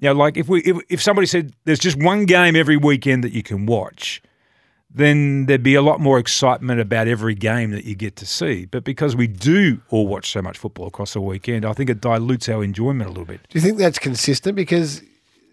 you 0.00 0.08
know, 0.08 0.14
like 0.14 0.36
if 0.36 0.48
we 0.48 0.62
if, 0.62 0.78
if 0.88 1.00
somebody 1.00 1.28
said 1.28 1.52
there's 1.64 1.78
just 1.78 1.96
one 2.02 2.24
game 2.24 2.56
every 2.56 2.76
weekend 2.76 3.22
that 3.22 3.34
you 3.34 3.44
can 3.44 3.66
watch, 3.66 4.20
then 4.96 5.44
there'd 5.44 5.62
be 5.62 5.74
a 5.74 5.82
lot 5.82 6.00
more 6.00 6.18
excitement 6.18 6.80
about 6.80 7.06
every 7.06 7.34
game 7.34 7.70
that 7.70 7.84
you 7.84 7.94
get 7.94 8.16
to 8.16 8.26
see. 8.26 8.64
But 8.64 8.82
because 8.82 9.14
we 9.14 9.26
do 9.26 9.82
all 9.90 10.06
watch 10.06 10.30
so 10.30 10.40
much 10.40 10.56
football 10.56 10.86
across 10.86 11.12
the 11.12 11.20
weekend, 11.20 11.66
I 11.66 11.74
think 11.74 11.90
it 11.90 12.00
dilutes 12.00 12.48
our 12.48 12.64
enjoyment 12.64 13.06
a 13.06 13.10
little 13.10 13.26
bit. 13.26 13.40
Do 13.50 13.58
you 13.58 13.60
think 13.60 13.76
that's 13.76 13.98
consistent? 13.98 14.56
Because 14.56 15.02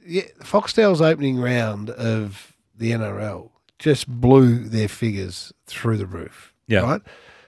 yeah, 0.06 0.24
Foxtel's 0.40 1.02
opening 1.02 1.40
round 1.40 1.90
of 1.90 2.54
the 2.78 2.92
NRL 2.92 3.50
just 3.80 4.08
blew 4.08 4.60
their 4.60 4.88
figures 4.88 5.52
through 5.68 5.98
the 5.98 6.06
roof. 6.06 6.54
Yeah. 6.68 6.82
Right? 6.82 7.02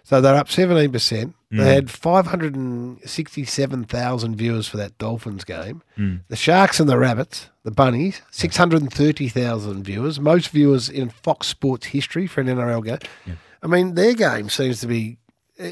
So 0.04 0.20
they're 0.20 0.36
up 0.36 0.48
17%. 0.48 1.34
Mm. 1.54 1.58
They 1.60 1.76
had 1.76 1.92
567,000 1.92 4.36
viewers 4.36 4.68
for 4.68 4.78
that 4.78 4.98
Dolphins 4.98 5.44
game. 5.44 5.82
Mm. 5.98 6.22
The 6.28 6.36
Sharks 6.36 6.80
and 6.80 6.90
the 6.90 6.98
Rabbits, 6.98 7.50
the 7.64 7.72
Bunnies, 7.72 8.22
630,000 8.32 9.84
viewers, 9.84 10.20
most 10.20 10.50
viewers 10.50 10.90
in 10.90 11.10
Fox 11.10 11.48
Sports 11.48 11.88
history 11.88 12.28
for 12.28 12.42
an 12.42 12.48
NRL 12.48 12.84
game. 12.84 13.38
I 13.64 13.68
mean, 13.68 13.96
their 13.96 14.14
game 14.14 14.50
seems 14.50 14.80
to 14.82 14.88
be. 14.88 15.18
uh, 15.60 15.64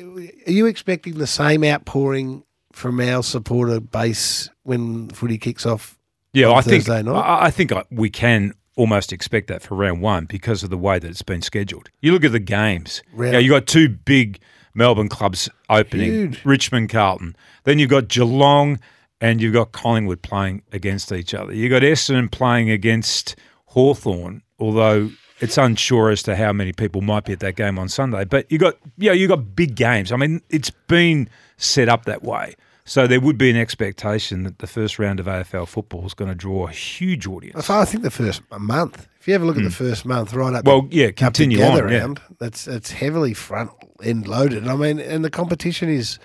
Are 0.47 0.51
you 0.51 0.65
expecting 0.65 1.17
the 1.17 1.27
same 1.27 1.63
outpouring 1.63 2.43
from 2.71 2.99
our 2.99 3.21
supporter 3.23 3.79
base 3.79 4.49
when 4.63 5.09
footy 5.09 5.37
kicks 5.37 5.65
off? 5.65 5.97
Yeah, 6.33 6.51
I 6.51 6.61
think 6.61 6.87
night? 6.87 7.07
I, 7.07 7.45
I 7.45 7.51
think 7.51 7.71
I- 7.71 7.83
we 7.91 8.09
can 8.09 8.53
almost 8.75 9.13
expect 9.13 9.47
that 9.49 9.61
for 9.61 9.75
round 9.75 10.01
one 10.01 10.25
because 10.25 10.63
of 10.63 10.71
the 10.71 10.77
way 10.77 10.97
that 10.97 11.07
it's 11.07 11.21
been 11.21 11.43
scheduled. 11.43 11.91
You 12.01 12.11
look 12.11 12.23
at 12.23 12.31
the 12.31 12.39
games. 12.39 13.03
Round- 13.13 13.33
Yeah, 13.33 13.39
you 13.39 13.51
got 13.51 13.67
two 13.67 13.87
big 13.89 14.39
Melbourne 14.73 15.09
clubs 15.09 15.49
opening, 15.69 16.11
Huge. 16.11 16.45
Richmond, 16.45 16.89
Carlton. 16.89 17.35
Then 17.63 17.79
you've 17.79 17.89
got 17.89 18.07
Geelong 18.07 18.79
and 19.21 19.41
you've 19.41 19.53
got 19.53 19.71
Collingwood 19.71 20.21
playing 20.21 20.63
against 20.71 21.11
each 21.11 21.33
other. 21.33 21.53
You've 21.53 21.69
got 21.69 21.81
Essendon 21.81 22.31
playing 22.31 22.69
against 22.69 23.35
Hawthorn, 23.67 24.41
although 24.59 25.11
it's 25.39 25.57
unsure 25.57 26.09
as 26.09 26.23
to 26.23 26.35
how 26.35 26.53
many 26.53 26.73
people 26.73 27.01
might 27.01 27.25
be 27.25 27.33
at 27.33 27.39
that 27.39 27.55
game 27.55 27.77
on 27.77 27.89
Sunday. 27.89 28.25
But 28.25 28.51
you've 28.51 28.61
got 28.61 28.75
yeah, 28.97 29.11
you've 29.11 29.29
got 29.29 29.55
big 29.55 29.75
games. 29.75 30.11
I 30.11 30.15
mean, 30.15 30.41
it's 30.49 30.69
been 30.69 31.29
set 31.57 31.89
up 31.89 32.05
that 32.05 32.23
way. 32.23 32.55
So 32.85 33.07
there 33.07 33.21
would 33.21 33.37
be 33.37 33.49
an 33.49 33.55
expectation 33.55 34.43
that 34.43 34.59
the 34.59 34.67
first 34.67 34.99
round 34.99 35.19
of 35.19 35.25
AFL 35.25 35.67
football 35.67 36.05
is 36.05 36.13
going 36.13 36.29
to 36.29 36.35
draw 36.35 36.67
a 36.67 36.71
huge 36.71 37.25
audience. 37.25 37.69
I 37.69 37.85
think 37.85 38.03
the 38.03 38.11
first 38.11 38.41
month. 38.51 39.07
If 39.19 39.27
you 39.27 39.35
ever 39.35 39.45
look 39.45 39.55
at 39.55 39.63
the 39.63 39.71
first 39.71 40.05
month, 40.05 40.33
right 40.33 40.53
up. 40.53 40.63
Hmm. 40.63 40.69
Well, 40.69 40.81
the, 40.81 40.95
yeah, 40.95 41.11
continue 41.11 41.61
on, 41.61 41.77
yeah. 41.77 41.99
round, 41.99 42.21
that's 42.39 42.67
it's 42.67 42.91
heavily 42.91 43.33
front 43.33 43.71
end 44.03 44.27
loaded. 44.27 44.67
I 44.67 44.75
mean, 44.75 44.99
and 44.99 45.23
the 45.23 45.29
competition 45.29 45.87
is 45.87 46.19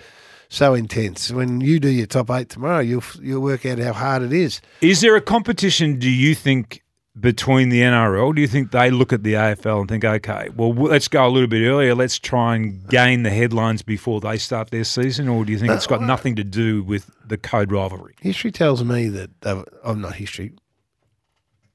so 0.49 0.73
intense. 0.73 1.31
When 1.31 1.61
you 1.61 1.79
do 1.79 1.87
your 1.87 2.07
top 2.07 2.29
eight 2.29 2.49
tomorrow, 2.49 2.79
you'll 2.79 3.03
you'll 3.21 3.41
work 3.41 3.65
out 3.65 3.79
how 3.79 3.93
hard 3.93 4.23
it 4.23 4.33
is. 4.33 4.59
Is 4.81 4.99
there 4.99 5.15
a 5.15 5.21
competition, 5.21 5.97
do 5.97 6.09
you 6.09 6.35
think, 6.35 6.83
between 7.19 7.69
the 7.69 7.81
NRL? 7.81 8.33
Do 8.35 8.41
you 8.41 8.47
think 8.47 8.71
they 8.71 8.91
look 8.91 9.11
at 9.11 9.23
the 9.23 9.33
AFL 9.33 9.81
and 9.81 9.89
think, 9.89 10.05
okay, 10.05 10.49
well, 10.55 10.73
let's 10.73 11.07
go 11.07 11.27
a 11.27 11.29
little 11.29 11.47
bit 11.47 11.65
earlier. 11.65 11.95
Let's 11.95 12.17
try 12.19 12.55
and 12.55 12.87
gain 12.87 13.23
the 13.23 13.29
headlines 13.29 13.81
before 13.81 14.21
they 14.21 14.37
start 14.37 14.71
their 14.71 14.83
season? 14.83 15.27
Or 15.27 15.45
do 15.45 15.51
you 15.51 15.59
think 15.59 15.71
it's 15.71 15.87
got 15.87 16.01
uh, 16.01 16.05
nothing 16.05 16.35
to 16.37 16.43
do 16.43 16.83
with 16.83 17.11
the 17.25 17.37
code 17.37 17.71
rivalry? 17.71 18.15
History 18.21 18.51
tells 18.51 18.83
me 18.83 19.09
that 19.09 19.29
I'm 19.43 19.65
oh, 19.83 19.93
not 19.93 20.15
history. 20.15 20.53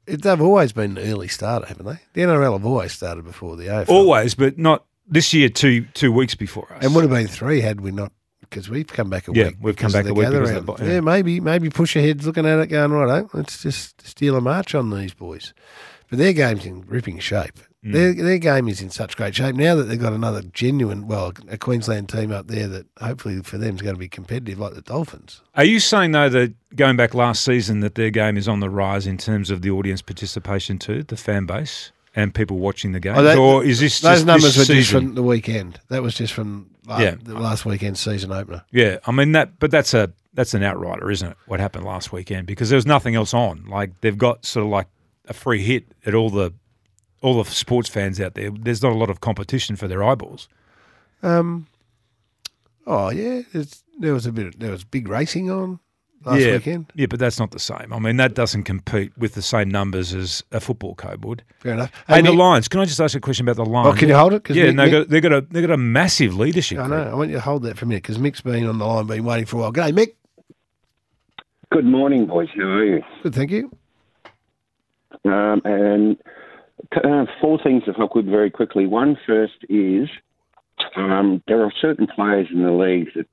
it, 0.06 0.22
they've 0.22 0.40
always 0.40 0.72
been 0.72 0.96
an 0.96 1.10
early 1.10 1.28
starter, 1.28 1.66
haven't 1.66 1.86
they? 1.86 1.98
The 2.14 2.22
NRL 2.22 2.52
have 2.54 2.66
always 2.66 2.92
started 2.92 3.24
before 3.24 3.56
the 3.56 3.66
AFL. 3.66 3.88
Always, 3.88 4.34
but 4.34 4.58
not 4.58 4.84
this 5.06 5.34
year. 5.34 5.48
Two 5.48 5.86
two 5.94 6.12
weeks 6.12 6.34
before 6.34 6.72
us. 6.72 6.84
And 6.84 6.94
would 6.94 7.02
have 7.02 7.10
been 7.10 7.28
three 7.28 7.60
had 7.60 7.80
we 7.80 7.90
not, 7.90 8.12
because 8.54 8.70
we've 8.70 8.86
come 8.86 9.10
back 9.10 9.26
a 9.28 9.32
Yeah, 9.34 9.46
week. 9.48 9.56
we've 9.60 9.76
come 9.76 9.90
back 9.92 10.06
a 10.06 10.14
week 10.14 10.28
because 10.28 10.34
of 10.34 10.46
the 10.48 10.54
round. 10.54 10.66
bo- 10.66 10.76
yeah. 10.80 10.92
yeah. 10.94 11.00
maybe 11.00 11.40
maybe 11.40 11.68
push 11.70 11.96
ahead 11.96 12.22
looking 12.24 12.46
at 12.46 12.58
it 12.60 12.68
going, 12.68 12.92
right, 12.92 13.26
let's 13.34 13.62
just 13.62 14.06
steal 14.06 14.36
a 14.36 14.40
march 14.40 14.74
on 14.74 14.90
these 14.90 15.12
boys. 15.12 15.52
But 16.08 16.18
their 16.18 16.32
game's 16.32 16.64
in 16.66 16.82
ripping 16.86 17.18
shape. 17.18 17.58
Mm. 17.84 17.92
Their, 17.92 18.12
their 18.14 18.38
game 18.38 18.68
is 18.68 18.80
in 18.80 18.90
such 18.90 19.16
great 19.16 19.34
shape 19.34 19.56
now 19.56 19.74
that 19.74 19.84
they've 19.84 20.00
got 20.00 20.12
another 20.12 20.42
genuine, 20.42 21.06
well, 21.06 21.32
a 21.48 21.58
Queensland 21.58 22.08
team 22.08 22.30
up 22.30 22.46
there 22.46 22.68
that 22.68 22.86
hopefully 23.00 23.42
for 23.42 23.58
them 23.58 23.74
is 23.74 23.82
going 23.82 23.94
to 23.94 23.98
be 23.98 24.08
competitive 24.08 24.58
like 24.58 24.74
the 24.74 24.80
Dolphins. 24.82 25.42
Are 25.54 25.64
you 25.64 25.80
saying 25.80 26.12
though 26.12 26.28
that 26.28 26.54
going 26.76 26.96
back 26.96 27.12
last 27.14 27.44
season 27.44 27.80
that 27.80 27.94
their 27.96 28.10
game 28.10 28.36
is 28.36 28.48
on 28.48 28.60
the 28.60 28.70
rise 28.70 29.06
in 29.06 29.18
terms 29.18 29.50
of 29.50 29.62
the 29.62 29.70
audience 29.70 30.00
participation 30.02 30.78
too, 30.78 31.02
the 31.02 31.16
fan 31.16 31.44
base 31.46 31.90
and 32.16 32.32
people 32.34 32.58
watching 32.58 32.92
the 32.92 33.00
games, 33.00 33.18
Oh, 33.18 33.22
that- 33.22 33.36
or 33.38 33.64
is 33.64 33.80
this 33.80 34.00
Those 34.00 34.24
numbers 34.24 34.54
this 34.54 34.68
were 34.68 34.74
just 34.76 34.90
from 34.92 35.14
the 35.14 35.22
weekend. 35.22 35.80
That 35.88 36.02
was 36.02 36.14
just 36.14 36.32
from 36.32 36.70
Yeah. 36.86 37.14
the 37.20 37.34
last 37.38 37.64
weekend 37.64 37.98
season 37.98 38.32
opener. 38.32 38.64
Yeah, 38.70 38.98
I 39.06 39.12
mean 39.12 39.32
that, 39.32 39.58
but 39.58 39.70
that's 39.70 39.94
a 39.94 40.12
that's 40.34 40.54
an 40.54 40.62
outrider, 40.62 41.10
isn't 41.10 41.30
it? 41.30 41.36
What 41.46 41.60
happened 41.60 41.84
last 41.84 42.12
weekend 42.12 42.46
because 42.46 42.68
there 42.68 42.76
was 42.76 42.86
nothing 42.86 43.14
else 43.14 43.32
on. 43.32 43.64
Like 43.66 44.00
they've 44.00 44.18
got 44.18 44.44
sort 44.44 44.66
of 44.66 44.70
like 44.70 44.88
a 45.26 45.32
free 45.32 45.62
hit 45.62 45.84
at 46.04 46.14
all 46.14 46.30
the 46.30 46.52
all 47.22 47.42
the 47.42 47.50
sports 47.50 47.88
fans 47.88 48.20
out 48.20 48.34
there. 48.34 48.50
There's 48.50 48.82
not 48.82 48.92
a 48.92 48.96
lot 48.96 49.10
of 49.10 49.20
competition 49.20 49.76
for 49.76 49.88
their 49.88 50.02
eyeballs. 50.04 50.48
Um, 51.22 51.66
oh 52.86 53.10
yeah, 53.10 53.42
it's, 53.52 53.82
there 53.98 54.12
was 54.12 54.26
a 54.26 54.32
bit. 54.32 54.46
Of, 54.48 54.58
there 54.58 54.70
was 54.70 54.84
big 54.84 55.08
racing 55.08 55.50
on 55.50 55.80
last 56.24 56.40
yeah, 56.40 56.52
weekend. 56.52 56.86
yeah, 56.94 57.06
but 57.06 57.18
that's 57.18 57.38
not 57.38 57.50
the 57.50 57.58
same. 57.58 57.92
I 57.92 57.98
mean 57.98 58.16
that 58.16 58.34
doesn't 58.34 58.64
compete 58.64 59.16
with 59.18 59.34
the 59.34 59.42
same 59.42 59.70
numbers 59.70 60.14
as 60.14 60.42
a 60.52 60.60
football 60.60 60.94
code 60.94 61.24
would. 61.24 61.42
Fair 61.60 61.74
enough. 61.74 61.92
Hey, 62.08 62.22
the 62.22 62.30
Mick- 62.30 62.38
Lions. 62.38 62.68
Can 62.68 62.80
I 62.80 62.84
just 62.84 63.00
ask 63.00 63.14
a 63.16 63.20
question 63.20 63.48
about 63.48 63.62
the 63.62 63.68
Lions? 63.68 63.94
Oh, 63.94 63.98
can 63.98 64.08
you 64.08 64.16
hold 64.16 64.32
it? 64.34 64.48
Yeah, 64.50 64.66
Mick- 64.66 64.74
no, 64.74 64.86
Mick- 64.86 64.90
got, 64.90 65.08
they've 65.08 65.22
got 65.22 65.32
a 65.32 65.40
they've 65.42 65.66
got 65.66 65.74
a 65.74 65.78
massive 65.78 66.34
leadership. 66.36 66.78
I 66.78 66.86
group. 66.86 67.04
know. 67.06 67.10
I 67.10 67.14
want 67.14 67.30
you 67.30 67.36
to 67.36 67.42
hold 67.42 67.62
that 67.64 67.76
for 67.76 67.84
a 67.84 67.88
minute 67.88 68.02
because 68.02 68.18
Mick's 68.18 68.40
been 68.40 68.66
on 68.66 68.78
the 68.78 68.84
line, 68.84 69.06
been 69.06 69.24
waiting 69.24 69.46
for 69.46 69.56
a 69.56 69.60
while. 69.60 69.72
G'day, 69.72 69.92
Mick. 69.92 70.14
Good 71.72 71.84
morning, 71.84 72.26
boys. 72.26 72.48
How 72.56 72.62
are 72.62 72.84
you? 72.84 73.02
Good, 73.22 73.34
thank 73.34 73.50
you. 73.50 73.70
Um, 75.24 75.62
and 75.64 76.16
uh, 76.96 77.24
four 77.40 77.58
things, 77.62 77.82
if 77.86 77.96
I 77.98 78.06
could, 78.12 78.26
very 78.26 78.50
quickly. 78.50 78.86
One 78.86 79.16
first 79.26 79.54
is 79.68 80.08
um, 80.96 81.42
there 81.48 81.62
are 81.62 81.72
certain 81.80 82.06
players 82.06 82.48
in 82.52 82.62
the 82.62 82.70
league 82.70 83.08
that 83.16 83.26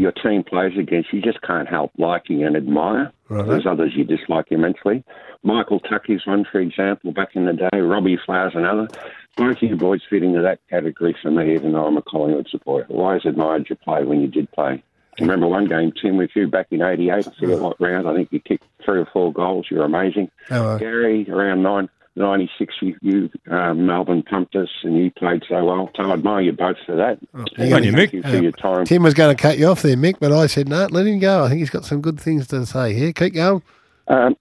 your 0.00 0.12
team 0.12 0.42
plays 0.42 0.76
against 0.78 1.12
you 1.12 1.20
just 1.20 1.40
can't 1.42 1.68
help 1.68 1.92
liking 1.98 2.42
and 2.44 2.56
admire. 2.56 3.12
Right. 3.28 3.46
There's 3.46 3.66
others 3.66 3.92
you 3.94 4.04
dislike 4.04 4.46
immensely. 4.50 5.04
Michael 5.42 5.80
Tucky's 5.80 6.26
one, 6.26 6.44
for 6.50 6.60
example, 6.60 7.12
back 7.12 7.34
in 7.34 7.46
the 7.46 7.52
day. 7.52 7.80
Robbie 7.80 8.18
Flowers, 8.24 8.52
another. 8.54 8.88
Both 9.36 9.58
of 9.58 9.62
you 9.62 9.76
boys 9.76 10.00
fit 10.08 10.22
into 10.22 10.42
that 10.42 10.60
category 10.68 11.16
for 11.22 11.30
me, 11.30 11.54
even 11.54 11.72
though 11.72 11.86
I'm 11.86 11.96
a 11.96 12.02
Collingwood 12.02 12.48
supporter. 12.50 12.86
I 12.90 12.94
always 12.94 13.24
admired 13.24 13.68
your 13.68 13.76
play 13.76 14.04
when 14.04 14.20
you 14.20 14.26
did 14.26 14.50
play. 14.52 14.82
I 15.18 15.22
remember 15.22 15.46
one 15.46 15.66
game, 15.66 15.92
Tim, 15.92 16.16
with 16.16 16.30
you 16.34 16.48
back 16.48 16.68
in 16.70 16.82
'88. 16.82 17.12
I 17.12 17.22
forget 17.38 17.60
what 17.60 17.80
round. 17.80 18.08
I 18.08 18.14
think 18.14 18.28
you 18.32 18.40
kicked 18.40 18.64
three 18.84 19.00
or 19.00 19.06
four 19.12 19.32
goals. 19.32 19.66
You're 19.70 19.84
amazing. 19.84 20.30
Oh, 20.50 20.70
uh, 20.70 20.78
Gary, 20.78 21.28
around 21.30 21.62
nine, 21.62 21.88
96, 22.20 22.74
you, 22.80 22.96
you 23.02 23.30
um, 23.50 23.86
Melbourne 23.86 24.22
pumped 24.22 24.54
us 24.56 24.68
and 24.82 24.96
you 24.96 25.10
played 25.10 25.42
so 25.48 25.64
well. 25.64 25.90
So 25.96 26.04
I 26.04 26.12
admire 26.12 26.42
you 26.42 26.52
both 26.52 26.76
for 26.86 26.96
that. 26.96 27.18
hang 27.56 27.72
on, 27.72 27.82
you, 27.82 27.92
Thank 27.92 28.10
Mick. 28.10 28.12
you 28.12 28.22
for 28.22 28.36
your 28.36 28.52
time. 28.52 28.84
Tim 28.84 29.02
was 29.02 29.14
going 29.14 29.34
to 29.34 29.40
cut 29.40 29.58
you 29.58 29.66
off 29.66 29.82
there, 29.82 29.96
Mick, 29.96 30.16
but 30.20 30.32
I 30.32 30.46
said 30.46 30.68
no. 30.68 30.86
let 30.90 31.06
him 31.06 31.18
go. 31.18 31.44
I 31.44 31.48
think 31.48 31.60
he's 31.60 31.70
got 31.70 31.84
some 31.84 32.00
good 32.00 32.20
things 32.20 32.46
to 32.48 32.64
say 32.66 32.94
here. 32.94 33.12
Keep 33.12 33.34
going. 33.34 33.62
Um, 34.08 34.36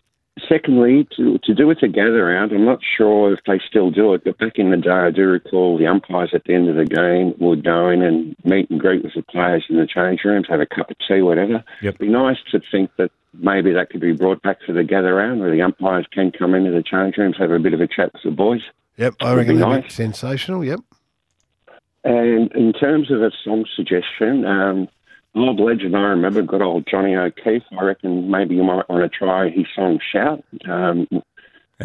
secondly, 0.50 1.08
to, 1.16 1.38
to 1.44 1.54
do 1.54 1.70
it 1.70 1.80
together 1.80 2.26
round, 2.26 2.52
I'm 2.52 2.66
not 2.66 2.80
sure 2.98 3.34
if 3.34 3.40
they 3.46 3.60
still 3.70 3.92
do 3.92 4.14
it, 4.14 4.24
but 4.24 4.38
back 4.38 4.54
in 4.56 4.72
the 4.72 4.78
day, 4.78 4.90
I 4.90 5.12
do 5.12 5.28
recall 5.28 5.78
the 5.78 5.88
umpires 5.88 6.32
at 6.34 6.44
the 6.44 6.56
end 6.56 6.68
of 6.68 6.76
the 6.76 6.86
game 6.86 7.36
would 7.40 7.64
go 7.64 7.90
in 7.90 8.02
and 8.02 8.36
meet 8.44 8.70
and 8.70 8.80
greet 8.80 9.04
with 9.04 9.14
the 9.14 9.22
players 9.24 9.66
in 9.70 9.78
the 9.78 9.88
change 9.88 10.22
rooms, 10.26 10.48
have 10.50 10.60
a 10.60 10.66
cup 10.66 10.90
of 10.90 10.98
tea, 11.08 11.22
whatever. 11.22 11.64
Yep. 11.82 11.96
It'd 11.96 11.98
be 12.00 12.08
nice 12.08 12.38
to 12.52 12.60
think 12.72 12.90
that 12.98 13.12
maybe 13.34 13.72
that 13.74 13.92
could 13.92 14.02
be 14.02 14.14
brought 14.14 14.42
back 14.42 14.58
for 14.66 14.74
the 14.74 14.84
gather 14.84 15.14
round 15.14 15.40
where 15.40 15.52
the 15.52 15.62
umpires 15.62 16.08
can 16.12 16.32
come 16.32 16.56
into 16.56 16.72
the 16.72 16.84
change 16.84 17.16
rooms, 17.18 17.38
have 17.38 17.52
a 17.52 17.60
bit 17.60 17.74
of 17.74 17.82
a 17.82 17.88
chat 17.88 18.12
with 18.14 18.24
the 18.24 18.32
boys. 18.32 18.62
Yep, 18.98 19.16
I 19.22 19.34
reckon 19.34 19.60
that'd 19.60 19.84
nice. 19.84 19.94
sensational. 19.94 20.66
Yep. 20.66 20.82
And 22.04 22.52
in 22.54 22.74
terms 22.74 23.12
of 23.12 23.22
a 23.22 23.32
song 23.44 23.66
suggestion, 23.76 24.46
um, 24.46 24.88
Old 25.36 25.60
Legend, 25.60 25.96
I 25.96 26.02
remember 26.02 26.42
good 26.42 26.62
old 26.62 26.88
Johnny 26.90 27.16
O'Keefe. 27.16 27.64
I 27.80 27.84
reckon 27.84 28.30
maybe 28.32 28.56
you 28.56 28.64
might 28.64 28.90
want 28.90 29.10
to 29.10 29.10
try 29.18 29.50
his 29.50 29.66
song 29.76 30.00
Shout. 30.12 30.44
Um, 30.68 31.08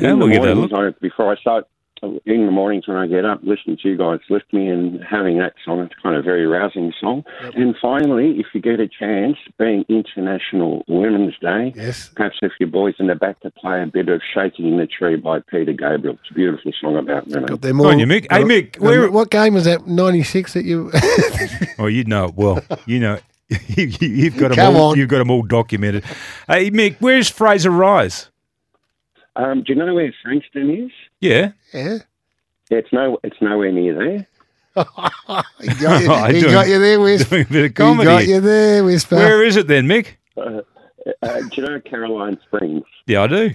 Yeah, 0.00 0.10
in 0.10 0.18
we'll 0.18 0.28
give 0.28 0.42
that 0.42 0.52
a 0.52 0.54
look. 0.54 0.72
I, 0.72 0.90
before 1.00 1.30
I 1.32 1.36
start, 1.40 1.66
in 2.26 2.44
the 2.44 2.50
mornings 2.50 2.86
when 2.86 2.96
I 2.98 3.06
get 3.06 3.24
up, 3.24 3.40
listening 3.44 3.78
to 3.82 3.88
you 3.88 3.96
guys 3.96 4.18
lift 4.28 4.52
me 4.52 4.68
and 4.68 5.02
having 5.08 5.38
that 5.38 5.54
song, 5.64 5.80
it's 5.80 5.94
kind 6.02 6.14
of 6.16 6.20
a 6.20 6.22
very 6.22 6.46
rousing 6.46 6.92
song. 7.00 7.24
And 7.54 7.74
finally, 7.80 8.38
if 8.40 8.46
you 8.52 8.60
get 8.60 8.78
a 8.80 8.88
chance, 8.88 9.36
being 9.58 9.84
International 9.88 10.84
Women's 10.86 11.38
Day, 11.38 11.72
Yes. 11.76 12.10
perhaps 12.14 12.36
if 12.42 12.52
your 12.60 12.68
boys 12.68 12.94
in 12.98 13.06
the 13.06 13.14
back 13.14 13.40
to 13.40 13.50
play 13.52 13.82
a 13.82 13.86
bit 13.86 14.08
of 14.10 14.20
Shaking 14.34 14.66
in 14.66 14.76
the 14.78 14.86
Tree 14.86 15.16
by 15.16 15.40
Peter 15.40 15.72
Gabriel. 15.72 16.18
It's 16.20 16.30
a 16.30 16.34
beautiful 16.34 16.72
song 16.78 16.96
about 16.96 17.26
women. 17.28 17.46
Got 17.46 17.62
them 17.62 17.80
all. 17.80 17.86
on, 17.86 17.98
you, 17.98 18.06
Mick. 18.06 18.26
Hey, 18.30 18.42
Mick, 18.42 18.78
Um, 18.80 18.84
where- 18.86 19.10
what 19.10 19.30
game 19.30 19.54
was 19.54 19.64
that? 19.64 19.86
Ninety 19.86 20.24
six 20.24 20.52
that 20.54 20.64
you. 20.64 20.90
Oh, 21.78 21.86
you'd 21.86 22.08
know 22.08 22.26
it 22.26 22.34
well. 22.36 22.60
You 22.86 23.00
know, 23.00 23.18
you, 23.76 23.86
you've 24.00 24.36
got 24.36 24.48
them 24.48 24.56
Come 24.56 24.76
all. 24.76 24.90
on. 24.92 24.98
You've 24.98 25.08
got 25.08 25.18
them 25.18 25.30
all 25.30 25.42
documented. 25.42 26.04
Hey, 26.48 26.70
Mick, 26.70 26.96
where's 27.00 27.28
Fraser 27.28 27.70
Rise? 27.70 28.30
Um, 29.36 29.62
do 29.62 29.72
you 29.72 29.78
know 29.78 29.94
where 29.94 30.14
Frankston 30.22 30.70
is? 30.70 30.90
Yeah, 31.20 31.52
yeah. 31.72 31.98
It's 32.70 32.92
no, 32.92 33.18
it's 33.24 33.36
nowhere 33.40 33.72
near 33.72 33.94
there. 33.94 34.26
He 35.60 35.68
got 35.80 36.02
you, 36.02 36.10
I 36.12 36.32
he 36.32 36.40
do- 36.40 36.50
got 36.50 36.66
you 36.68 36.78
there, 36.80 36.98
Wisp. 37.00 37.30
doing 37.30 37.42
a 37.48 37.52
bit 37.52 37.64
of 37.66 37.74
comedy. 37.74 38.10
He 38.10 38.16
got 38.16 38.26
you 38.26 38.40
there, 38.40 38.84
Whisper. 38.84 39.16
Where 39.16 39.44
is 39.44 39.56
it 39.56 39.66
then, 39.68 39.86
Mick? 39.86 40.14
Uh, 40.36 40.62
uh, 41.22 41.40
do 41.40 41.48
you 41.54 41.62
know 41.62 41.80
Caroline 41.80 42.38
Springs? 42.46 42.84
Yeah, 43.06 43.22
I 43.22 43.26
do. 43.28 43.50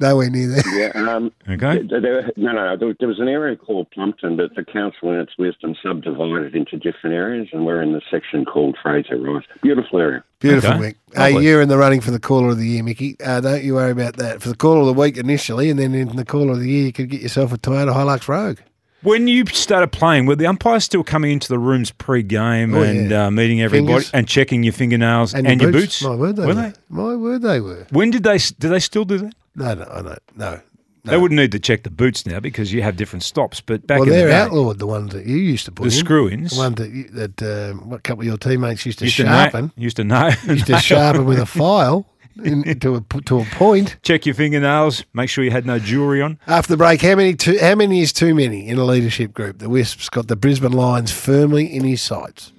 Nowhere 0.00 0.28
near 0.28 0.48
there. 0.48 0.62
Yeah. 0.94 1.14
Um, 1.14 1.30
Okay. 1.48 1.86
there, 1.88 2.00
there- 2.00 2.32
no, 2.36 2.52
no, 2.52 2.76
there, 2.76 2.94
there 2.98 3.08
was 3.08 3.20
an 3.20 3.28
area 3.28 3.54
called 3.56 3.90
Plumpton, 3.92 4.36
but 4.36 4.54
the 4.56 4.64
council, 4.64 5.12
in 5.12 5.20
its 5.20 5.38
wisdom, 5.38 5.74
subdivided 5.82 6.54
into 6.56 6.76
different 6.78 7.14
areas, 7.14 7.48
and 7.52 7.64
we're 7.64 7.80
in 7.80 7.92
the 7.92 8.02
section 8.10 8.44
called 8.44 8.76
Fraser 8.82 9.16
Rise. 9.18 9.44
Beautiful 9.62 10.00
area. 10.00 10.24
Beautiful, 10.40 10.70
Okay. 10.72 10.80
Mick. 10.80 10.94
Hey, 11.14 11.32
Lovely. 11.32 11.46
you're 11.46 11.62
in 11.62 11.68
the 11.68 11.78
running 11.78 12.00
for 12.00 12.10
the 12.10 12.18
caller 12.18 12.48
of 12.50 12.58
the 12.58 12.66
year, 12.66 12.82
Mickey. 12.82 13.16
Uh, 13.24 13.40
don't 13.40 13.62
you 13.62 13.74
worry 13.74 13.92
about 13.92 14.16
that. 14.16 14.42
For 14.42 14.48
the 14.48 14.56
caller 14.56 14.80
of 14.80 14.86
the 14.86 14.92
week 14.92 15.16
initially, 15.16 15.70
and 15.70 15.78
then 15.78 15.94
in 15.94 16.16
the 16.16 16.24
caller 16.24 16.52
of 16.52 16.60
the 16.60 16.68
year, 16.68 16.86
you 16.86 16.92
could 16.92 17.08
get 17.08 17.20
yourself 17.22 17.52
a 17.52 17.56
Toyota 17.58 17.94
Hilux 17.94 18.26
Rogue. 18.26 18.58
When 19.02 19.28
you 19.28 19.44
started 19.46 19.92
playing, 19.92 20.24
were 20.26 20.34
the 20.34 20.46
umpires 20.46 20.82
still 20.82 21.04
coming 21.04 21.30
into 21.30 21.46
the 21.48 21.58
rooms 21.58 21.90
pre-game 21.92 22.74
Oh, 22.74 22.82
and 22.82 23.10
yeah. 23.10 23.26
uh, 23.26 23.30
meeting 23.30 23.60
everybody 23.60 23.86
Fingers. 23.92 24.10
and 24.12 24.26
checking 24.26 24.62
your 24.64 24.72
fingernails 24.72 25.34
and, 25.34 25.46
And, 25.46 25.60
your 25.60 25.72
boots? 25.72 26.02
My 26.02 26.14
word, 26.16 26.36
they 26.36 26.42
were 26.42 26.48
were. 26.48 26.54
they? 26.54 26.72
My 26.88 27.14
word, 27.14 27.42
they 27.42 27.60
were. 27.60 27.86
When 27.90 28.10
did 28.10 28.22
they? 28.24 28.38
Do 28.38 28.68
they 28.70 28.80
still 28.80 29.04
do 29.04 29.18
that? 29.18 29.34
No, 29.56 29.74
no, 29.74 29.86
I 29.90 30.02
don't. 30.02 30.18
No. 30.36 30.60
They 31.04 31.18
wouldn't 31.18 31.38
need 31.38 31.52
to 31.52 31.58
check 31.58 31.82
the 31.82 31.90
boots 31.90 32.24
now 32.24 32.40
because 32.40 32.72
you 32.72 32.80
have 32.82 32.96
different 32.96 33.22
stops. 33.24 33.60
But 33.60 33.86
back 33.86 33.98
well, 33.98 34.08
in 34.08 34.14
the 34.14 34.16
they're 34.20 34.28
day, 34.28 34.36
outlawed, 34.36 34.78
the 34.78 34.86
ones 34.86 35.12
that 35.12 35.26
you 35.26 35.36
used 35.36 35.66
to 35.66 35.72
put 35.72 35.82
the 35.82 35.90
in. 35.90 36.04
screw-ins 36.04 36.52
The 36.52 36.58
ones 36.58 36.76
that, 36.76 36.90
you, 36.90 37.04
that 37.10 37.42
um, 37.42 37.90
what 37.90 38.02
couple 38.02 38.22
of 38.22 38.26
your 38.26 38.38
teammates 38.38 38.86
used 38.86 39.00
to 39.00 39.04
used 39.04 39.18
to 39.18 39.24
sharpen. 39.24 39.70
used 39.76 39.96
to 39.96 40.04
know. 40.04 40.30
used 40.46 40.66
to 40.66 40.78
sharpen 40.80 41.26
with 41.26 41.38
a 41.38 41.46
file 41.46 42.06
in, 42.42 42.62
to, 42.80 42.96
a, 42.96 43.20
to 43.22 43.40
a 43.40 43.44
point. 43.44 43.98
Check 44.02 44.24
your 44.24 44.34
fingernails. 44.34 45.04
Make 45.12 45.28
sure 45.28 45.44
you 45.44 45.50
had 45.50 45.66
no 45.66 45.78
jewelry 45.78 46.22
on. 46.22 46.38
After 46.46 46.72
the 46.72 46.78
break, 46.78 47.02
how 47.02 47.16
many 47.16 47.34
too, 47.34 47.58
how 47.60 47.74
many 47.74 48.00
is 48.00 48.12
too 48.12 48.34
many 48.34 48.66
in 48.66 48.78
a 48.78 48.84
leadership 48.84 49.34
group? 49.34 49.58
The 49.58 49.68
Wisp's 49.68 50.08
got 50.08 50.28
the 50.28 50.36
Brisbane 50.36 50.72
Lions 50.72 51.12
firmly 51.12 51.66
in 51.66 51.84
his 51.84 52.00
sights. 52.00 52.52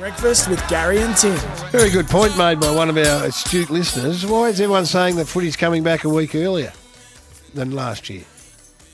Breakfast 0.00 0.48
with 0.48 0.66
Gary 0.66 0.96
and 1.02 1.14
Tim. 1.14 1.36
Very 1.70 1.90
good 1.90 2.06
point 2.06 2.34
made 2.38 2.58
by 2.58 2.74
one 2.74 2.88
of 2.88 2.96
our 2.96 3.26
astute 3.26 3.68
listeners. 3.68 4.24
Why 4.24 4.48
is 4.48 4.58
everyone 4.58 4.86
saying 4.86 5.16
that 5.16 5.26
footy's 5.26 5.56
coming 5.56 5.82
back 5.82 6.04
a 6.04 6.08
week 6.08 6.34
earlier 6.34 6.72
than 7.52 7.72
last 7.72 8.08
year? 8.08 8.24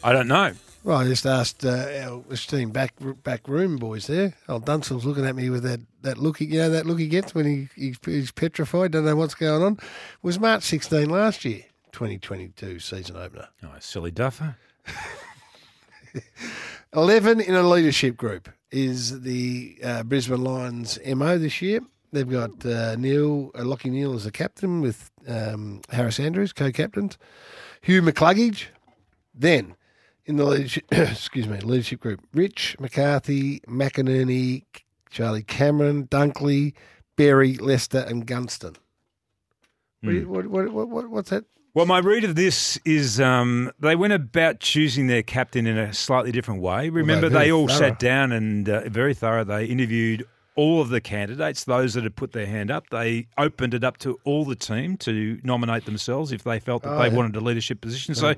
I 0.02 0.12
don't 0.12 0.26
know. 0.26 0.54
Well, 0.82 0.98
I 0.98 1.04
just 1.04 1.24
asked 1.24 1.64
uh, 1.64 1.86
our 2.02 2.24
esteemed 2.32 2.72
back 2.72 2.92
back 3.22 3.46
room 3.46 3.76
boys 3.76 4.08
there. 4.08 4.34
Old 4.48 4.66
Dunstall's 4.66 5.04
looking 5.04 5.24
at 5.24 5.36
me 5.36 5.48
with 5.48 5.62
that, 5.62 5.78
that 6.02 6.18
look, 6.18 6.38
he- 6.38 6.46
you 6.46 6.58
know, 6.58 6.70
that 6.70 6.86
look 6.86 6.98
he 6.98 7.06
gets 7.06 7.36
when 7.36 7.46
he, 7.46 7.68
he 7.80 7.94
he's 8.04 8.32
petrified, 8.32 8.90
don't 8.90 9.04
know 9.04 9.14
what's 9.14 9.36
going 9.36 9.62
on. 9.62 9.74
It 9.74 9.78
was 10.22 10.40
March 10.40 10.64
16 10.64 11.08
last 11.08 11.44
year, 11.44 11.62
2022 11.92 12.80
season 12.80 13.16
opener. 13.16 13.46
Oh, 13.62 13.70
silly 13.78 14.10
duffer. 14.10 14.56
11 16.92 17.40
in 17.40 17.54
a 17.54 17.62
leadership 17.62 18.16
group 18.16 18.48
is 18.70 19.22
the 19.22 19.78
uh, 19.82 20.02
Brisbane 20.02 20.42
Lions 20.42 20.98
MO 21.06 21.38
this 21.38 21.62
year. 21.62 21.80
They've 22.12 22.28
got 22.28 22.64
uh, 22.64 22.96
Neil, 22.96 23.50
uh, 23.54 23.64
Lockie 23.64 23.90
Neale 23.90 24.14
as 24.14 24.24
the 24.24 24.30
captain 24.30 24.80
with 24.80 25.10
um, 25.28 25.80
Harris 25.90 26.20
Andrews, 26.20 26.52
co-captains. 26.52 27.18
Hugh 27.82 28.02
McCluggage. 28.02 28.66
Then 29.34 29.76
in 30.24 30.36
the 30.36 30.44
leadership, 30.44 30.84
excuse 30.90 31.46
me, 31.46 31.60
leadership 31.60 32.00
group, 32.00 32.20
Rich 32.32 32.76
McCarthy, 32.80 33.60
McInerney, 33.60 34.64
Charlie 35.10 35.42
Cameron, 35.42 36.06
Dunkley, 36.08 36.74
Berry, 37.16 37.56
Lester, 37.56 38.04
and 38.08 38.26
Gunston. 38.26 38.76
What, 40.02 40.26
what, 40.26 40.46
what, 40.46 40.72
what, 40.72 40.88
what, 40.88 41.10
what's 41.10 41.30
that? 41.30 41.44
Well, 41.74 41.84
my 41.86 41.98
read 41.98 42.24
of 42.24 42.36
this 42.36 42.78
is 42.86 43.20
um, 43.20 43.70
they 43.78 43.96
went 43.96 44.14
about 44.14 44.60
choosing 44.60 45.08
their 45.08 45.22
captain 45.22 45.66
in 45.66 45.76
a 45.76 45.92
slightly 45.92 46.32
different 46.32 46.62
way. 46.62 46.88
Remember, 46.88 47.28
very 47.28 47.46
they 47.46 47.52
all 47.52 47.68
thorough. 47.68 47.78
sat 47.78 47.98
down 47.98 48.32
and 48.32 48.66
uh, 48.68 48.88
very 48.88 49.12
thorough. 49.12 49.44
They 49.44 49.66
interviewed 49.66 50.24
all 50.54 50.80
of 50.80 50.88
the 50.88 51.02
candidates, 51.02 51.64
those 51.64 51.92
that 51.92 52.04
had 52.04 52.16
put 52.16 52.32
their 52.32 52.46
hand 52.46 52.70
up. 52.70 52.88
They 52.88 53.26
opened 53.36 53.74
it 53.74 53.84
up 53.84 53.98
to 53.98 54.18
all 54.24 54.46
the 54.46 54.56
team 54.56 54.96
to 54.98 55.38
nominate 55.42 55.84
themselves 55.84 56.32
if 56.32 56.44
they 56.44 56.60
felt 56.60 56.82
that 56.82 56.94
Oh, 56.94 56.98
they 56.98 57.08
yeah. 57.08 57.14
wanted 57.14 57.36
a 57.36 57.40
leadership 57.40 57.80
position. 57.82 58.14
So. 58.14 58.34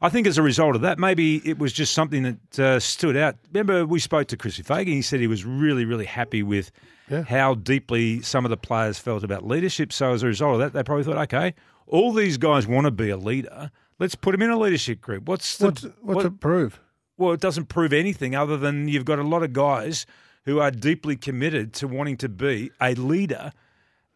I 0.00 0.08
think 0.10 0.28
as 0.28 0.38
a 0.38 0.42
result 0.42 0.76
of 0.76 0.82
that, 0.82 1.00
maybe 1.00 1.42
it 1.44 1.58
was 1.58 1.72
just 1.72 1.92
something 1.92 2.22
that 2.22 2.58
uh, 2.60 2.78
stood 2.78 3.16
out. 3.16 3.34
Remember, 3.52 3.84
we 3.84 3.98
spoke 3.98 4.28
to 4.28 4.36
Chrissy 4.36 4.62
Fagan. 4.62 4.92
He 4.92 5.02
said 5.02 5.18
he 5.18 5.26
was 5.26 5.44
really, 5.44 5.84
really 5.84 6.04
happy 6.04 6.44
with 6.44 6.70
Yeah. 7.10 7.22
how 7.22 7.54
deeply 7.54 8.20
some 8.22 8.44
of 8.44 8.50
the 8.50 8.56
players 8.56 8.98
felt 8.98 9.24
about 9.24 9.46
leadership. 9.46 9.92
So 9.92 10.12
as 10.12 10.22
a 10.22 10.26
result 10.26 10.54
of 10.54 10.58
that, 10.60 10.72
they 10.72 10.82
probably 10.82 11.04
thought, 11.04 11.16
okay, 11.32 11.54
all 11.86 12.12
these 12.12 12.36
guys 12.36 12.66
want 12.66 12.84
to 12.86 12.90
be 12.90 13.08
a 13.10 13.16
leader. 13.16 13.70
Let's 13.98 14.14
put 14.14 14.32
them 14.32 14.42
in 14.42 14.50
a 14.50 14.58
leadership 14.58 15.00
group. 15.00 15.26
What's 15.28 15.56
the 15.58 15.66
What's, 15.66 15.82
what's 15.82 15.94
what- 16.02 16.26
it 16.26 16.40
prove? 16.40 16.80
well? 17.16 17.32
It 17.32 17.40
doesn't 17.40 17.66
prove 17.66 17.92
anything 17.92 18.34
other 18.36 18.56
than 18.56 18.88
you've 18.88 19.04
got 19.04 19.18
a 19.18 19.22
lot 19.24 19.42
of 19.42 19.52
guys 19.52 20.06
who 20.44 20.60
are 20.60 20.70
deeply 20.70 21.16
committed 21.16 21.72
to 21.74 21.88
wanting 21.88 22.16
to 22.18 22.28
be 22.28 22.70
a 22.80 22.94
leader 22.94 23.52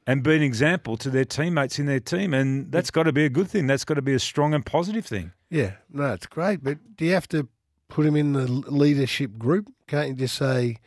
and 0.07 0.23
be 0.23 0.35
an 0.35 0.43
example 0.43 0.97
to 0.97 1.11
their 1.11 1.25
teammates 1.25 1.79
in 1.79 1.87
their 1.87 2.01
team, 2.01 2.33
and 2.35 2.73
that's 2.73 2.91
got 2.91 3.05
to 3.05 3.13
be 3.13 3.25
a 3.25 3.29
good 3.29 3.49
thing. 3.49 3.67
That's 3.67 3.85
got 3.85 3.95
to 3.95 4.03
be 4.03 4.15
a 4.15 4.19
strong 4.19 4.53
and 4.55 4.65
positive 4.67 5.05
thing. 5.07 5.33
Yeah, 5.51 5.73
no, 5.93 6.13
it's 6.13 6.27
great, 6.27 6.63
but 6.65 6.79
do 6.97 7.05
you 7.05 7.13
have 7.13 7.29
to 7.29 7.49
put 7.89 8.07
him 8.07 8.17
in 8.17 8.33
the 8.33 8.47
leadership 8.49 9.37
group? 9.39 9.71
Can't 9.87 10.09
you 10.09 10.15
just 10.15 10.35
say, 10.37 10.79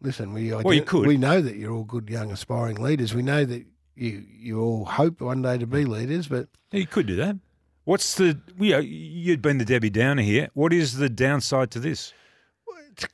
"Listen, 0.00 0.32
we 0.32 0.52
Well, 0.52 0.72
you 0.74 0.82
could. 0.82 1.06
we 1.06 1.16
know 1.16 1.40
that 1.40 1.56
you're 1.56 1.72
all 1.72 1.84
good 1.84 2.08
young 2.08 2.30
aspiring 2.30 2.76
leaders. 2.76 3.14
We 3.14 3.22
know 3.22 3.44
that 3.44 3.64
you 3.96 4.24
you 4.38 4.60
all 4.60 4.84
hope 4.84 5.20
one 5.20 5.42
day 5.42 5.58
to 5.58 5.66
be 5.66 5.84
leaders, 5.84 6.28
but 6.28 6.48
You 6.72 6.86
could 6.86 7.06
do 7.06 7.16
that. 7.16 7.36
What's 7.84 8.14
the 8.14 8.38
you 8.58 8.70
know, 8.72 8.78
you'd 8.78 9.42
been 9.42 9.58
the 9.58 9.64
Debbie 9.64 9.90
Downer 9.90 10.22
here. 10.22 10.48
What 10.54 10.72
is 10.72 10.96
the 10.98 11.08
downside 11.08 11.70
to 11.72 11.80
this? 11.80 12.12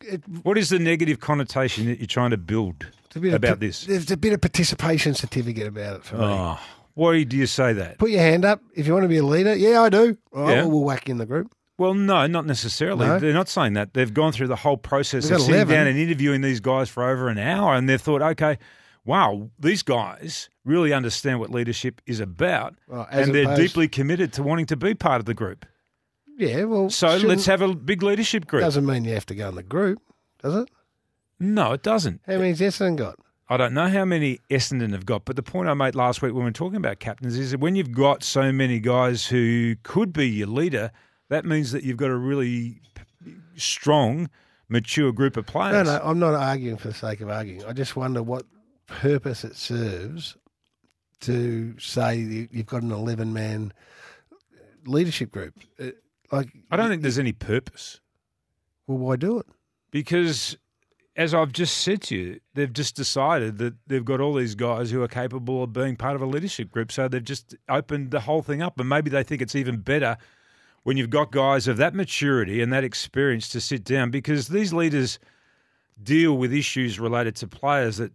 it, 0.02 0.22
What 0.42 0.58
is 0.58 0.68
the 0.70 0.78
negative 0.78 1.20
connotation 1.20 1.86
that 1.86 1.98
you're 1.98 2.06
trying 2.06 2.30
to 2.30 2.36
build 2.36 2.86
about 3.14 3.44
of, 3.44 3.60
this? 3.60 3.84
There's 3.86 4.10
a 4.10 4.16
bit 4.16 4.32
of 4.32 4.40
participation 4.40 5.14
certificate 5.14 5.66
about 5.66 5.96
it 5.96 6.04
for 6.04 6.16
me. 6.16 6.24
Oh, 6.24 6.58
why 6.94 7.22
do 7.22 7.36
you 7.36 7.46
say 7.46 7.72
that? 7.74 7.98
Put 7.98 8.10
your 8.10 8.20
hand 8.20 8.44
up 8.44 8.60
if 8.74 8.86
you 8.86 8.92
want 8.92 9.04
to 9.04 9.08
be 9.08 9.18
a 9.18 9.22
leader. 9.24 9.54
Yeah, 9.54 9.82
I 9.82 9.88
do. 9.88 10.16
All 10.32 10.42
right, 10.44 10.54
Yeah. 10.56 10.62
well, 10.62 10.70
we'll 10.72 10.84
whack 10.84 11.08
you 11.08 11.12
in 11.12 11.18
the 11.18 11.26
group. 11.26 11.54
Well, 11.78 11.94
no, 11.94 12.26
not 12.26 12.46
necessarily. 12.46 13.06
No? 13.06 13.18
They're 13.18 13.32
not 13.34 13.48
saying 13.48 13.74
that. 13.74 13.92
They've 13.94 14.12
gone 14.12 14.32
through 14.32 14.48
the 14.48 14.56
whole 14.56 14.76
process 14.78 15.24
We've 15.24 15.32
of 15.34 15.40
sitting 15.42 15.54
11. 15.56 15.74
down 15.74 15.86
and 15.86 15.98
interviewing 15.98 16.40
these 16.40 16.60
guys 16.60 16.88
for 16.88 17.04
over 17.04 17.28
an 17.28 17.38
hour, 17.38 17.74
and 17.74 17.88
they've 17.88 18.00
thought, 18.00 18.22
okay, 18.22 18.56
wow, 19.04 19.50
these 19.58 19.82
guys 19.82 20.48
really 20.64 20.92
understand 20.92 21.38
what 21.38 21.50
leadership 21.50 22.00
is 22.06 22.18
about, 22.18 22.76
Well, 22.88 23.06
and 23.10 23.34
they're 23.34 23.44
opposed- 23.44 23.60
deeply 23.60 23.88
committed 23.88 24.32
to 24.34 24.42
wanting 24.42 24.66
to 24.66 24.76
be 24.76 24.94
part 24.94 25.20
of 25.20 25.26
the 25.26 25.34
group. 25.34 25.66
Yeah, 26.38 26.64
well, 26.64 26.90
So 26.90 27.16
let's 27.18 27.46
have 27.46 27.62
a 27.62 27.74
big 27.74 28.02
leadership 28.02 28.46
group. 28.46 28.62
Doesn't 28.62 28.84
mean 28.86 29.04
you 29.04 29.14
have 29.14 29.26
to 29.26 29.34
go 29.34 29.48
in 29.50 29.54
the 29.54 29.62
group, 29.62 30.00
does 30.42 30.54
it? 30.54 30.68
No, 31.38 31.72
it 31.72 31.82
doesn't. 31.82 32.20
How 32.26 32.38
many's 32.38 32.60
Essendon 32.60 32.96
got? 32.96 33.18
I 33.48 33.56
don't 33.56 33.74
know 33.74 33.88
how 33.88 34.04
many 34.04 34.40
Essendon 34.50 34.92
have 34.92 35.06
got, 35.06 35.24
but 35.24 35.36
the 35.36 35.42
point 35.42 35.68
I 35.68 35.74
made 35.74 35.94
last 35.94 36.20
week 36.20 36.32
when 36.32 36.44
we 36.44 36.48
were 36.48 36.52
talking 36.52 36.76
about 36.76 36.98
captains 36.98 37.36
is 37.38 37.52
that 37.52 37.60
when 37.60 37.76
you've 37.76 37.92
got 37.92 38.22
so 38.24 38.50
many 38.50 38.80
guys 38.80 39.26
who 39.26 39.76
could 39.82 40.12
be 40.12 40.28
your 40.28 40.48
leader, 40.48 40.90
that 41.28 41.44
means 41.44 41.72
that 41.72 41.82
you've 41.82 41.96
got 41.96 42.10
a 42.10 42.16
really 42.16 42.80
strong, 43.56 44.28
mature 44.68 45.12
group 45.12 45.36
of 45.36 45.46
players. 45.46 45.86
no, 45.86 45.98
no, 45.98 46.04
I'm 46.04 46.18
not 46.18 46.34
arguing 46.34 46.76
for 46.76 46.88
the 46.88 46.94
sake 46.94 47.20
of 47.20 47.28
arguing. 47.30 47.64
I 47.64 47.72
just 47.72 47.96
wonder 47.96 48.22
what 48.22 48.44
purpose 48.86 49.44
it 49.44 49.56
serves 49.56 50.36
to 51.20 51.74
say 51.78 52.16
you- 52.18 52.48
you've 52.50 52.66
got 52.66 52.82
an 52.82 52.92
11 52.92 53.32
man 53.32 53.72
leadership 54.86 55.30
group. 55.32 55.54
Uh, 55.80 55.90
Like, 56.32 56.48
I 56.70 56.76
don't 56.76 56.88
think 56.90 57.02
there's 57.02 57.18
any 57.20 57.32
purpose 57.32 58.00
well, 58.88 58.98
why 58.98 59.16
do 59.16 59.38
it? 59.38 59.46
because, 59.92 60.56
as 61.16 61.32
I've 61.34 61.52
just 61.52 61.78
said 61.78 62.02
to 62.02 62.16
you, 62.16 62.40
they've 62.54 62.72
just 62.72 62.94
decided 62.96 63.58
that 63.58 63.74
they've 63.86 64.04
got 64.04 64.20
all 64.20 64.34
these 64.34 64.54
guys 64.54 64.90
who 64.90 65.02
are 65.02 65.08
capable 65.08 65.62
of 65.62 65.72
being 65.72 65.96
part 65.96 66.14
of 66.16 66.22
a 66.22 66.26
leadership 66.26 66.70
group. 66.70 66.92
So 66.92 67.08
they've 67.08 67.22
just 67.24 67.54
opened 67.68 68.10
the 68.10 68.20
whole 68.20 68.42
thing 68.42 68.60
up, 68.60 68.78
and 68.78 68.88
maybe 68.88 69.08
they 69.08 69.22
think 69.22 69.40
it's 69.40 69.54
even 69.54 69.78
better 69.78 70.18
when 70.86 70.96
you've 70.96 71.10
got 71.10 71.32
guys 71.32 71.66
of 71.66 71.78
that 71.78 71.96
maturity 71.96 72.62
and 72.62 72.72
that 72.72 72.84
experience 72.84 73.48
to 73.48 73.60
sit 73.60 73.82
down 73.82 74.08
because 74.08 74.46
these 74.46 74.72
leaders 74.72 75.18
deal 76.00 76.38
with 76.38 76.52
issues 76.52 77.00
related 77.00 77.34
to 77.34 77.48
players 77.48 77.96
that 77.96 78.12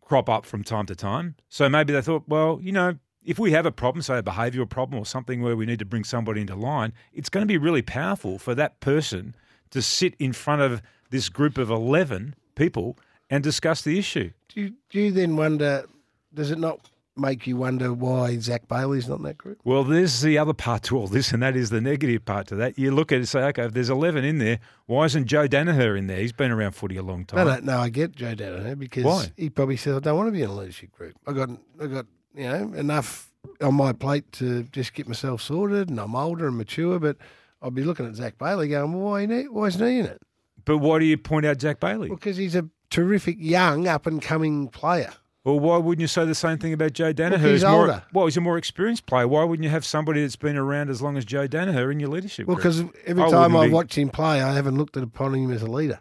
crop 0.00 0.28
up 0.28 0.46
from 0.46 0.62
time 0.62 0.86
to 0.86 0.94
time. 0.94 1.34
So 1.48 1.68
maybe 1.68 1.92
they 1.92 2.00
thought, 2.00 2.22
well, 2.28 2.60
you 2.62 2.70
know, 2.70 2.98
if 3.24 3.40
we 3.40 3.50
have 3.50 3.66
a 3.66 3.72
problem, 3.72 4.00
say 4.00 4.16
a 4.16 4.22
behavioural 4.22 4.70
problem 4.70 5.02
or 5.02 5.04
something 5.04 5.42
where 5.42 5.56
we 5.56 5.66
need 5.66 5.80
to 5.80 5.84
bring 5.84 6.04
somebody 6.04 6.42
into 6.42 6.54
line, 6.54 6.92
it's 7.12 7.28
going 7.28 7.42
to 7.42 7.52
be 7.52 7.58
really 7.58 7.82
powerful 7.82 8.38
for 8.38 8.54
that 8.54 8.78
person 8.78 9.34
to 9.70 9.82
sit 9.82 10.14
in 10.20 10.32
front 10.32 10.62
of 10.62 10.82
this 11.10 11.28
group 11.28 11.58
of 11.58 11.68
11 11.68 12.36
people 12.54 12.96
and 13.28 13.42
discuss 13.42 13.82
the 13.82 13.98
issue. 13.98 14.30
Do 14.50 14.60
you, 14.60 14.74
do 14.88 15.00
you 15.00 15.10
then 15.10 15.34
wonder, 15.34 15.86
does 16.32 16.52
it 16.52 16.60
not 16.60 16.92
make 17.16 17.46
you 17.46 17.56
wonder 17.56 17.92
why 17.92 18.38
Zac 18.38 18.68
Bailey's 18.68 19.08
not 19.08 19.18
in 19.18 19.24
that 19.24 19.38
group? 19.38 19.60
Well, 19.64 19.84
there's 19.84 20.20
the 20.22 20.38
other 20.38 20.54
part 20.54 20.82
to 20.84 20.96
all 20.96 21.06
this, 21.06 21.32
and 21.32 21.42
that 21.42 21.56
is 21.56 21.70
the 21.70 21.80
negative 21.80 22.24
part 22.24 22.46
to 22.48 22.56
that. 22.56 22.78
You 22.78 22.90
look 22.90 23.12
at 23.12 23.16
it 23.16 23.18
and 23.18 23.28
say, 23.28 23.40
okay, 23.44 23.64
if 23.64 23.72
there's 23.72 23.90
11 23.90 24.24
in 24.24 24.38
there, 24.38 24.60
why 24.86 25.04
isn't 25.04 25.26
Joe 25.26 25.46
Daniher 25.46 25.96
in 25.96 26.06
there? 26.06 26.18
He's 26.18 26.32
been 26.32 26.50
around 26.50 26.72
footy 26.72 26.96
a 26.96 27.02
long 27.02 27.24
time. 27.24 27.46
No, 27.46 27.54
no, 27.54 27.60
no, 27.60 27.78
I 27.78 27.88
get 27.88 28.16
Joe 28.16 28.34
Daniher 28.34 28.78
because 28.78 29.04
Why? 29.04 29.32
he 29.36 29.50
probably 29.50 29.76
says, 29.76 29.96
I 29.96 30.00
don't 30.00 30.16
want 30.16 30.28
to 30.28 30.32
be 30.32 30.42
in 30.42 30.50
a 30.50 30.54
leadership 30.54 30.92
group. 30.92 31.14
I 31.26 31.32
got, 31.32 31.50
I 31.80 31.86
got, 31.86 32.06
you 32.34 32.44
know, 32.44 32.72
enough 32.74 33.30
on 33.60 33.74
my 33.74 33.92
plate 33.92 34.30
to 34.32 34.64
just 34.64 34.94
get 34.94 35.06
myself 35.06 35.42
sorted, 35.42 35.90
and 35.90 36.00
I'm 36.00 36.14
older 36.14 36.48
and 36.48 36.56
mature. 36.56 36.98
But 36.98 37.16
I'll 37.60 37.70
be 37.70 37.84
looking 37.84 38.06
at 38.06 38.14
Zac 38.14 38.38
Bailey, 38.38 38.68
going, 38.68 38.92
well, 38.92 39.12
why, 39.12 39.26
ne- 39.26 39.48
why 39.48 39.66
isn't 39.66 39.86
he 39.86 39.98
in 39.98 40.06
it? 40.06 40.22
But 40.64 40.78
why 40.78 40.98
do 40.98 41.04
you 41.04 41.18
point 41.18 41.44
out 41.44 41.60
Zac 41.60 41.80
Bailey? 41.80 42.08
Because 42.08 42.36
he's 42.36 42.54
a 42.54 42.68
terrific 42.90 43.36
young 43.38 43.88
up 43.88 44.06
and 44.06 44.22
coming 44.22 44.68
player. 44.68 45.12
Or 45.44 45.58
why 45.58 45.76
wouldn't 45.76 46.00
you 46.00 46.06
say 46.06 46.24
the 46.24 46.36
same 46.36 46.58
thing 46.58 46.72
about 46.72 46.92
Joe 46.92 47.12
Daniher? 47.12 47.38
he's 47.40 47.50
He's 47.50 47.64
more, 47.64 47.80
older. 47.80 48.02
Well, 48.12 48.26
he's 48.26 48.36
a 48.36 48.40
more 48.40 48.56
experienced 48.58 49.06
player. 49.06 49.26
Why 49.26 49.42
wouldn't 49.42 49.64
you 49.64 49.70
have 49.70 49.84
somebody 49.84 50.22
that's 50.22 50.36
been 50.36 50.56
around 50.56 50.88
as 50.88 51.02
long 51.02 51.16
as 51.16 51.24
Joe 51.24 51.48
Daniher 51.48 51.90
in 51.90 51.98
your 51.98 52.10
leadership? 52.10 52.46
Well, 52.46 52.56
because 52.56 52.84
every 53.06 53.24
I 53.24 53.30
time 53.30 53.56
I 53.56 53.66
be- 53.66 53.72
watch 53.72 53.98
him 53.98 54.08
play, 54.08 54.40
I 54.40 54.54
haven't 54.54 54.76
looked 54.76 54.96
upon 54.96 55.34
him 55.34 55.50
as 55.50 55.62
a 55.62 55.66
leader. 55.66 55.98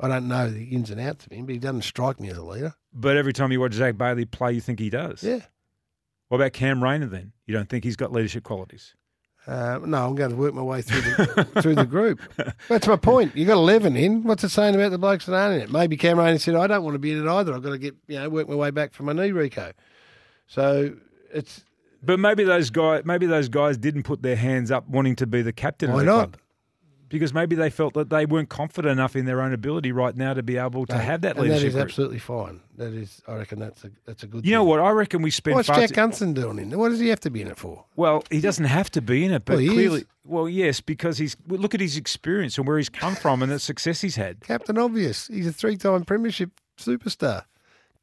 I 0.00 0.08
don't 0.08 0.26
know 0.26 0.50
the 0.50 0.64
ins 0.64 0.90
and 0.90 1.00
outs 1.00 1.26
of 1.26 1.32
him, 1.32 1.44
but 1.46 1.52
he 1.52 1.58
doesn't 1.58 1.82
strike 1.82 2.18
me 2.18 2.30
as 2.30 2.38
a 2.38 2.42
leader. 2.42 2.74
But 2.94 3.16
every 3.16 3.32
time 3.32 3.52
you 3.52 3.60
watch 3.60 3.74
Zac 3.74 3.96
Bailey 3.98 4.24
play, 4.24 4.52
you 4.52 4.60
think 4.60 4.78
he 4.78 4.90
does. 4.90 5.22
Yeah. 5.22 5.40
What 6.28 6.36
about 6.38 6.54
Cam 6.54 6.82
Rayner 6.82 7.06
then? 7.06 7.32
You 7.46 7.54
don't 7.54 7.68
think 7.68 7.84
he's 7.84 7.96
got 7.96 8.10
leadership 8.10 8.42
qualities? 8.42 8.94
Uh, 9.46 9.80
no, 9.84 10.06
I'm 10.06 10.14
going 10.14 10.30
to 10.30 10.36
work 10.36 10.54
my 10.54 10.62
way 10.62 10.82
through 10.82 11.00
the 11.00 11.44
through 11.62 11.74
the 11.74 11.84
group. 11.84 12.20
That's 12.68 12.86
my 12.86 12.94
point. 12.96 13.34
You 13.36 13.44
got 13.44 13.54
eleven 13.54 13.96
in. 13.96 14.22
What's 14.22 14.44
it 14.44 14.50
saying 14.50 14.74
about 14.76 14.90
the 14.90 14.98
blokes 14.98 15.26
that 15.26 15.34
aren't 15.34 15.56
in 15.56 15.60
it? 15.62 15.70
Maybe 15.70 15.96
Cameron 15.96 16.38
said, 16.38 16.54
"I 16.54 16.68
don't 16.68 16.84
want 16.84 16.94
to 16.94 17.00
be 17.00 17.10
in 17.12 17.26
it 17.26 17.30
either. 17.30 17.52
I've 17.52 17.62
got 17.62 17.70
to 17.70 17.78
get 17.78 17.96
you 18.06 18.18
know 18.20 18.28
work 18.28 18.48
my 18.48 18.54
way 18.54 18.70
back 18.70 18.92
from 18.92 19.06
my 19.06 19.12
knee, 19.12 19.32
Rico." 19.32 19.72
So 20.46 20.94
it's 21.32 21.64
But 22.04 22.20
maybe 22.20 22.44
those 22.44 22.70
guys, 22.70 23.02
maybe 23.04 23.26
those 23.26 23.48
guys 23.48 23.76
didn't 23.78 24.04
put 24.04 24.22
their 24.22 24.36
hands 24.36 24.70
up 24.70 24.88
wanting 24.88 25.16
to 25.16 25.26
be 25.26 25.42
the 25.42 25.52
captain 25.52 25.90
Why 25.90 26.00
of 26.00 26.06
the 26.06 26.12
not? 26.12 26.32
club. 26.32 26.36
Because 27.12 27.32
maybe 27.32 27.54
they 27.54 27.70
felt 27.70 27.94
that 27.94 28.10
they 28.10 28.26
weren't 28.26 28.48
confident 28.48 28.90
enough 28.90 29.14
in 29.14 29.26
their 29.26 29.40
own 29.42 29.52
ability 29.52 29.92
right 29.92 30.16
now 30.16 30.34
to 30.34 30.42
be 30.42 30.56
able 30.56 30.86
to 30.86 30.98
have 30.98 31.20
that 31.20 31.36
and 31.36 31.42
leadership. 31.42 31.60
That 31.60 31.66
is 31.68 31.74
group. 31.74 31.84
absolutely 31.84 32.18
fine. 32.18 32.60
That 32.78 32.94
is, 32.94 33.22
I 33.28 33.34
reckon 33.34 33.58
that's 33.60 33.84
a 33.84 33.90
that's 34.06 34.22
a 34.22 34.26
good. 34.26 34.44
You 34.44 34.52
know 34.52 34.64
what? 34.64 34.80
I 34.80 34.90
reckon 34.90 35.22
we 35.22 35.30
spend. 35.30 35.54
What's 35.56 35.68
Jack 35.68 35.90
Gunston 35.92 36.32
doing 36.34 36.58
in 36.58 36.70
there? 36.70 36.78
What 36.78 36.88
does 36.88 36.98
he 37.00 37.08
have 37.10 37.20
to 37.20 37.30
be 37.30 37.42
in 37.42 37.48
it 37.48 37.58
for? 37.58 37.84
Well, 37.94 38.24
he 38.30 38.40
doesn't 38.40 38.64
have 38.64 38.90
to 38.92 39.02
be 39.02 39.24
in 39.26 39.30
it, 39.32 39.44
but 39.44 39.58
Well, 39.58 39.66
clearly, 39.72 40.00
is. 40.00 40.06
well, 40.24 40.48
yes, 40.48 40.80
because 40.80 41.18
he's 41.18 41.36
well, 41.46 41.60
look 41.60 41.74
at 41.74 41.80
his 41.80 41.96
experience 41.98 42.56
and 42.56 42.66
where 42.66 42.78
he's 42.78 42.88
come 42.88 43.14
from 43.14 43.42
and 43.42 43.52
the 43.52 43.58
success 43.58 44.00
he's 44.00 44.16
had. 44.16 44.40
Captain 44.40 44.78
Obvious. 44.78 45.26
He's 45.28 45.46
a 45.46 45.52
three-time 45.52 46.04
premiership 46.04 46.50
superstar. 46.78 47.44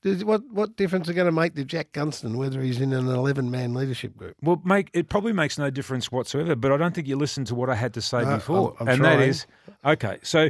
Does, 0.02 0.24
what 0.24 0.42
what 0.50 0.76
difference 0.78 1.08
is 1.08 1.12
it 1.12 1.14
going 1.16 1.26
to 1.26 1.32
make 1.32 1.56
to 1.56 1.66
Jack 1.66 1.92
Gunston 1.92 2.38
whether 2.38 2.62
he's 2.62 2.80
in 2.80 2.94
an 2.94 3.08
eleven-man 3.08 3.74
leadership 3.74 4.16
group? 4.16 4.36
Well, 4.42 4.62
make 4.64 4.90
it 4.94 5.10
probably 5.10 5.34
makes 5.34 5.58
no 5.58 5.70
difference 5.70 6.12
whatsoever. 6.12 6.56
But 6.56 6.72
I 6.72 6.78
don't 6.78 6.96
think 6.96 7.08
you 7.08 7.18
listened 7.18 7.48
to 7.48 7.56
what 7.56 7.70
I 7.70 7.76
had 7.76 7.94
to 7.96 8.02
say 8.02 8.24
No, 8.24 8.36
before, 8.36 8.70
I'm- 8.74 8.76
I'm 8.82 8.88
and 8.88 9.04
that 9.06 9.16
trying. 9.18 9.30
is 9.30 9.46
okay. 9.84 10.18
So 10.24 10.50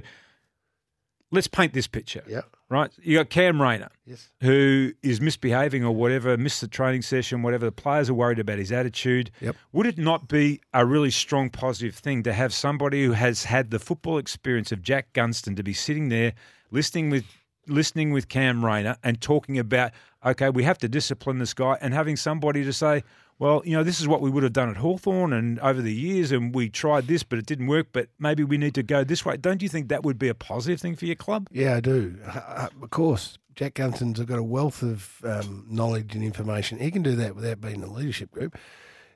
let's 1.31 1.47
paint 1.47 1.73
this 1.73 1.87
picture. 1.87 2.23
Yeah. 2.27 2.41
Right. 2.69 2.91
You 3.01 3.17
got 3.17 3.29
Cam 3.31 3.59
Rayner, 3.59 3.89
Yes. 4.05 4.29
who 4.41 4.93
is 5.01 5.19
misbehaving 5.19 5.83
or 5.83 5.95
whatever, 5.95 6.37
missed 6.37 6.61
the 6.61 6.67
training 6.67 7.01
session, 7.01 7.41
whatever. 7.41 7.65
The 7.65 7.71
players 7.71 8.09
are 8.11 8.13
worried 8.13 8.37
about 8.37 8.59
his 8.59 8.71
attitude. 8.71 9.31
Yep. 9.41 9.55
Would 9.71 9.87
it 9.87 9.97
not 9.97 10.27
be 10.27 10.61
a 10.73 10.85
really 10.85 11.09
strong 11.09 11.49
positive 11.49 11.95
thing 11.95 12.21
to 12.23 12.33
have 12.33 12.53
somebody 12.53 13.03
who 13.03 13.13
has 13.13 13.45
had 13.45 13.71
the 13.71 13.79
football 13.79 14.19
experience 14.19 14.71
of 14.71 14.83
Jack 14.83 15.13
Gunston 15.13 15.55
to 15.55 15.63
be 15.63 15.73
sitting 15.73 16.09
there 16.09 16.33
listening 16.69 17.09
with 17.09 17.25
listening 17.69 18.11
with 18.11 18.27
Cam 18.29 18.65
Rayner 18.65 18.97
and 19.03 19.19
talking 19.21 19.57
about, 19.59 19.91
okay, 20.25 20.49
we 20.49 20.63
have 20.63 20.77
to 20.79 20.89
discipline 20.89 21.37
this 21.39 21.53
guy 21.53 21.77
and 21.81 21.93
having 21.93 22.15
somebody 22.15 22.63
to 22.63 22.73
say, 22.73 23.03
well, 23.37 23.61
you 23.63 23.71
know, 23.77 23.83
this 23.83 24.01
is 24.01 24.07
what 24.07 24.19
we 24.19 24.29
would 24.29 24.43
have 24.43 24.51
done 24.51 24.69
at 24.69 24.75
Hawthorn 24.77 25.31
and 25.31 25.59
over 25.61 25.81
the 25.81 25.93
years, 25.93 26.33
and 26.33 26.53
we 26.53 26.69
tried 26.69 27.07
this, 27.07 27.23
but 27.23 27.39
it 27.39 27.45
didn't 27.45 27.67
work. 27.67 27.87
But 27.93 28.09
maybe 28.19 28.43
we 28.43 28.57
need 28.57 28.75
to 28.75 28.83
go 28.83 29.05
this 29.05 29.23
way. 29.25 29.37
Don't 29.37 29.61
you 29.61 29.69
think 29.69 29.87
that 29.87 30.03
would 30.03 30.19
be 30.19 30.27
a 30.27 30.35
positive 30.35 30.81
thing 30.81 30.97
for 30.97 31.05
your 31.05 31.15
club? 31.15 31.47
Yeah, 31.51 31.75
I 31.77 31.79
do. 31.79 32.17
Uh, 32.25 32.67
Of 32.81 32.89
course, 32.89 33.37
Jack 33.55 33.75
Gunston's 33.75 34.19
got 34.19 34.39
a 34.39 34.43
wealth 34.43 34.81
of 34.83 35.21
um, 35.23 35.65
knowledge 35.69 36.15
and 36.15 36.23
information. 36.23 36.79
He 36.79 36.91
can 36.91 37.01
do 37.01 37.15
that 37.15 37.33
without 37.33 37.61
being 37.61 37.75
in 37.75 37.81
the 37.81 37.87
leadership 37.87 38.29
group. 38.31 38.57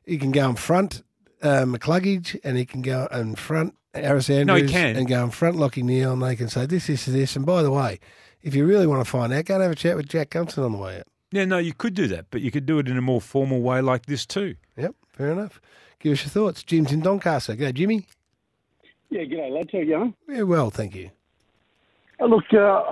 He 0.05 0.17
can 0.17 0.31
go 0.31 0.49
in 0.49 0.55
front 0.55 1.03
uh, 1.41 1.63
McCluggage 1.65 2.39
and 2.45 2.57
he 2.57 2.65
can 2.65 2.81
go 2.81 3.07
in 3.11 3.35
front 3.35 3.75
Harris 3.93 4.29
Andrews 4.29 4.47
No, 4.47 4.55
he 4.55 4.71
can. 4.71 4.95
and 4.95 5.07
go 5.07 5.21
in 5.25 5.31
front 5.31 5.57
Lockie 5.57 5.83
Neale 5.83 6.13
and 6.13 6.21
they 6.23 6.35
can 6.37 6.47
say 6.47 6.65
this, 6.65 6.87
this, 6.87 7.05
this. 7.05 7.35
And 7.35 7.45
by 7.45 7.61
the 7.61 7.71
way, 7.71 7.99
if 8.43 8.53
you 8.53 8.65
really 8.65 8.85
want 8.85 9.03
to 9.03 9.09
find 9.09 9.33
out, 9.33 9.45
go 9.45 9.55
and 9.55 9.63
have 9.63 9.71
a 9.71 9.75
chat 9.75 9.95
with 9.95 10.07
Jack 10.07 10.31
Gunston 10.31 10.63
on 10.63 10.73
the 10.73 10.77
way 10.77 10.99
out. 10.99 11.07
Yeah, 11.31 11.45
no, 11.45 11.57
you 11.57 11.73
could 11.73 11.95
do 11.95 12.07
that, 12.07 12.27
but 12.29 12.41
you 12.41 12.51
could 12.51 12.65
do 12.65 12.77
it 12.77 12.87
in 12.87 12.97
a 12.97 13.01
more 13.01 13.19
formal 13.19 13.61
way 13.61 13.81
like 13.81 14.05
this 14.05 14.25
too. 14.25 14.55
Yep, 14.77 14.95
fair 15.13 15.31
enough. 15.31 15.59
Give 15.99 16.11
us 16.11 16.23
your 16.23 16.29
thoughts. 16.29 16.61
Jim's 16.61 16.91
in 16.91 16.99
Doncaster. 16.99 17.55
Go, 17.55 17.71
Jimmy. 17.71 18.05
Yeah, 19.09 19.21
g'day, 19.21 19.51
lads. 19.51 19.69
How 19.71 19.79
you 19.79 19.85
going? 19.85 20.13
Yeah, 20.27 20.43
well, 20.43 20.69
thank 20.69 20.95
you. 20.95 21.09
Uh, 22.19 22.25
look, 22.25 22.43
uh, 22.53 22.83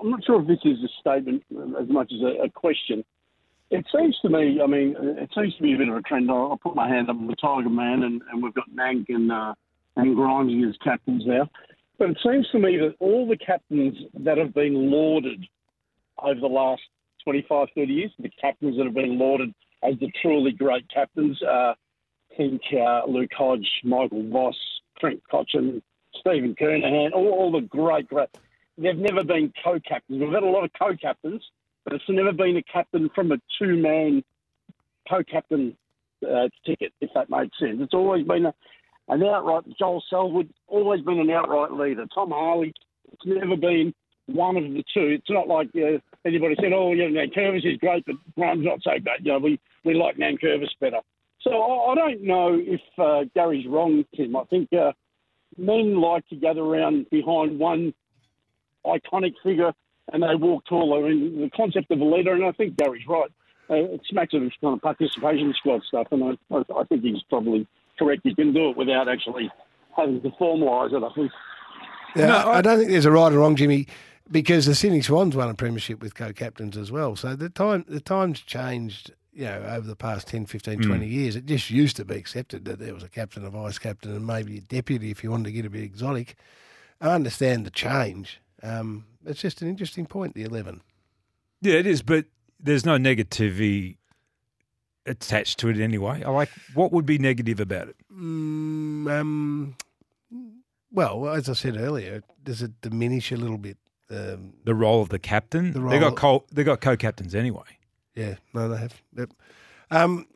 I'm 0.00 0.10
not 0.10 0.24
sure 0.24 0.40
if 0.40 0.46
this 0.46 0.60
is 0.64 0.78
a 0.84 0.88
statement 1.00 1.42
as 1.80 1.88
much 1.88 2.12
as 2.12 2.20
a, 2.22 2.44
a 2.44 2.50
question. 2.50 3.04
It 3.70 3.86
seems 3.94 4.18
to 4.20 4.28
me, 4.28 4.60
I 4.62 4.66
mean, 4.66 4.94
it 4.98 5.30
seems 5.34 5.54
to 5.56 5.62
be 5.62 5.74
a 5.74 5.78
bit 5.78 5.88
of 5.88 5.96
a 5.96 6.02
trend. 6.02 6.30
I'll, 6.30 6.52
I'll 6.52 6.56
put 6.56 6.74
my 6.74 6.88
hand 6.88 7.10
up 7.10 7.16
on 7.16 7.26
the 7.26 7.36
Tiger 7.36 7.70
Man, 7.70 8.02
and, 8.02 8.22
and 8.30 8.42
we've 8.42 8.54
got 8.54 8.70
Nank 8.70 9.06
and, 9.08 9.32
uh, 9.32 9.54
and 9.96 10.16
Grimesy 10.16 10.68
as 10.68 10.76
captains 10.84 11.24
now. 11.26 11.48
But 12.02 12.10
it 12.10 12.18
seems 12.26 12.48
to 12.50 12.58
me 12.58 12.78
that 12.78 12.96
all 12.98 13.28
the 13.28 13.36
captains 13.36 13.96
that 14.24 14.36
have 14.36 14.52
been 14.52 14.90
lauded 14.90 15.46
over 16.18 16.40
the 16.40 16.48
last 16.48 16.82
25, 17.22 17.68
30 17.76 17.92
years, 17.92 18.10
the 18.18 18.28
captains 18.40 18.76
that 18.76 18.86
have 18.86 18.94
been 18.94 19.20
lauded 19.20 19.54
as 19.84 19.94
the 20.00 20.10
truly 20.20 20.50
great 20.50 20.84
captains, 20.92 21.40
uh, 21.44 21.74
think 22.36 22.60
uh, 22.72 23.02
Luke 23.06 23.30
Hodge, 23.32 23.68
Michael 23.84 24.28
Voss, 24.30 24.56
Trent 24.98 25.22
Cotchin, 25.32 25.80
Stephen 26.18 26.56
Kernahan, 26.56 27.12
all, 27.12 27.28
all 27.28 27.52
the 27.52 27.60
great, 27.60 28.08
great. 28.08 28.30
They've 28.76 28.98
never 28.98 29.22
been 29.22 29.52
co-captains. 29.62 30.20
We've 30.20 30.32
had 30.32 30.42
a 30.42 30.46
lot 30.46 30.64
of 30.64 30.72
co-captains, 30.76 31.44
but 31.84 31.92
it's 31.92 32.04
never 32.08 32.32
been 32.32 32.56
a 32.56 32.64
captain 32.64 33.10
from 33.14 33.30
a 33.30 33.36
two-man 33.60 34.24
co-captain 35.08 35.76
uh, 36.28 36.48
ticket, 36.66 36.92
if 37.00 37.10
that 37.14 37.30
makes 37.30 37.56
sense. 37.60 37.78
It's 37.80 37.94
always 37.94 38.26
been 38.26 38.46
a, 38.46 38.54
an 39.08 39.22
outright. 39.22 39.64
Joel 39.78 40.02
Selwood 40.08 40.50
always 40.68 41.02
been 41.02 41.18
an 41.18 41.30
outright 41.30 41.72
leader. 41.72 42.06
Tom 42.14 42.30
Harley, 42.30 42.72
it's 43.12 43.22
never 43.26 43.56
been 43.56 43.94
one 44.26 44.56
of 44.56 44.64
the 44.64 44.84
two. 44.94 45.18
It's 45.18 45.30
not 45.30 45.48
like 45.48 45.68
uh, 45.76 45.98
anybody 46.24 46.56
said, 46.60 46.72
"Oh, 46.72 46.92
you 46.92 47.10
know, 47.10 47.26
Curvis 47.34 47.64
is 47.64 47.78
great, 47.78 48.04
but 48.06 48.16
Graham's 48.36 48.64
not 48.64 48.82
so 48.82 48.92
great." 49.02 49.20
You 49.20 49.32
know, 49.32 49.38
we 49.38 49.60
we 49.84 49.94
like 49.94 50.16
Nankervis 50.16 50.68
better. 50.80 51.00
So 51.40 51.50
I, 51.50 51.92
I 51.92 51.94
don't 51.94 52.22
know 52.22 52.58
if 52.60 52.80
uh, 52.98 53.24
Gary's 53.34 53.66
wrong, 53.66 54.04
Tim. 54.16 54.36
I 54.36 54.44
think 54.44 54.72
uh, 54.72 54.92
men 55.58 56.00
like 56.00 56.26
to 56.28 56.36
gather 56.36 56.62
around 56.62 57.10
behind 57.10 57.58
one 57.58 57.92
iconic 58.86 59.34
figure 59.42 59.72
and 60.12 60.22
they 60.22 60.34
walk 60.34 60.64
taller. 60.66 61.08
Mean, 61.08 61.40
the 61.40 61.50
concept 61.50 61.90
of 61.90 62.00
a 62.00 62.04
leader, 62.04 62.34
and 62.34 62.44
I 62.44 62.52
think 62.52 62.76
Gary's 62.76 63.06
right. 63.08 63.30
Uh, 63.70 63.74
it 63.74 64.00
smacks 64.08 64.34
of 64.34 64.42
kind 64.60 64.74
of 64.74 64.82
participation 64.82 65.54
squad 65.56 65.82
stuff, 65.84 66.08
and 66.10 66.36
I, 66.50 66.56
I 66.56 66.84
think 66.84 67.02
he's 67.02 67.22
probably 67.28 67.66
correct. 68.02 68.22
You 68.24 68.34
can 68.34 68.52
do 68.52 68.70
it 68.70 68.76
without 68.76 69.08
actually 69.08 69.50
having 69.96 70.20
to 70.22 70.30
formalise 70.30 70.92
it. 70.92 71.02
I 71.02 71.14
think. 71.14 71.32
Yeah, 72.14 72.44
I, 72.44 72.58
I 72.58 72.62
don't 72.62 72.78
think 72.78 72.90
there's 72.90 73.04
a 73.04 73.10
right 73.10 73.32
or 73.32 73.38
wrong, 73.38 73.56
Jimmy, 73.56 73.86
because 74.30 74.66
the 74.66 74.74
Sydney 74.74 75.00
Swans 75.00 75.34
won 75.34 75.48
a 75.48 75.54
premiership 75.54 76.02
with 76.02 76.14
co-captains 76.14 76.76
as 76.76 76.92
well. 76.92 77.16
So 77.16 77.34
the 77.34 77.48
time 77.48 77.84
the 77.88 78.00
times 78.00 78.40
changed, 78.40 79.12
you 79.32 79.44
know, 79.44 79.62
over 79.68 79.86
the 79.86 79.96
past 79.96 80.28
10, 80.28 80.46
15, 80.46 80.82
20 80.82 81.06
years. 81.06 81.36
It 81.36 81.46
just 81.46 81.70
used 81.70 81.96
to 81.96 82.04
be 82.04 82.16
accepted 82.16 82.64
that 82.66 82.78
there 82.78 82.94
was 82.94 83.02
a 83.02 83.08
captain, 83.08 83.44
a 83.44 83.50
vice 83.50 83.78
captain, 83.78 84.14
and 84.14 84.26
maybe 84.26 84.58
a 84.58 84.60
deputy 84.60 85.10
if 85.10 85.24
you 85.24 85.30
wanted 85.30 85.44
to 85.44 85.52
get 85.52 85.66
a 85.66 85.70
bit 85.70 85.82
exotic. 85.82 86.36
I 87.00 87.14
understand 87.14 87.66
the 87.66 87.70
change. 87.70 88.40
Um, 88.62 89.06
it's 89.26 89.40
just 89.40 89.62
an 89.62 89.68
interesting 89.68 90.06
point, 90.06 90.34
the 90.34 90.44
11. 90.44 90.82
Yeah, 91.62 91.74
it 91.74 91.86
is, 91.86 92.02
but 92.02 92.26
there's 92.60 92.86
no 92.86 92.96
negativity 92.96 93.96
attached 95.06 95.58
to 95.60 95.68
it 95.68 95.78
anyway. 95.78 96.22
I 96.22 96.30
like 96.30 96.50
what 96.74 96.92
would 96.92 97.06
be 97.06 97.18
negative 97.18 97.60
about 97.60 97.88
it? 97.88 97.96
Mm, 98.12 99.10
um, 99.10 99.76
well, 100.92 101.28
as 101.30 101.48
I 101.48 101.54
said 101.54 101.76
earlier, 101.76 102.22
does 102.42 102.62
it 102.62 102.80
diminish 102.80 103.32
a 103.32 103.36
little 103.36 103.58
bit? 103.58 103.78
Um, 104.10 104.52
The 104.64 104.74
role 104.74 105.00
of 105.02 105.08
the 105.08 105.18
captain. 105.18 105.72
The 105.72 105.80
they 105.80 105.98
got 105.98 106.16
co- 106.16 106.44
they 106.52 106.64
got 106.64 106.80
co-captains 106.80 107.34
anyway. 107.34 107.78
Yeah, 108.14 108.34
no, 108.52 108.68
they 108.68 108.76
have. 108.76 109.00
Yep. 109.16 109.30
Um, 109.90 110.26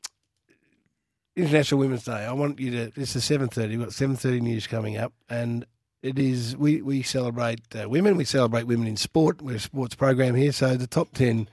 International 1.37 1.81
Women's 1.81 2.05
Day. 2.05 2.25
I 2.25 2.33
want 2.33 2.59
you 2.59 2.71
to. 2.71 2.91
This 2.99 3.15
is 3.15 3.25
seven 3.25 3.49
thirty. 3.49 3.77
We've 3.77 3.87
got 3.87 3.93
seven 3.93 4.17
thirty 4.17 4.41
news 4.41 4.67
coming 4.67 4.97
up, 4.97 5.13
and 5.29 5.67
it 6.03 6.19
is 6.19 6.57
we 6.57 6.81
we 6.81 7.03
celebrate 7.03 7.61
uh, 7.79 7.89
women. 7.89 8.17
We 8.17 8.25
celebrate 8.25 8.65
women 8.67 8.87
in 8.87 8.97
sport. 8.97 9.43
We're 9.43 9.57
a 9.57 9.61
sports 9.61 9.95
program 9.95 10.35
here, 10.35 10.53
so 10.53 10.77
the 10.77 10.87
top 10.87 11.13
ten 11.13 11.49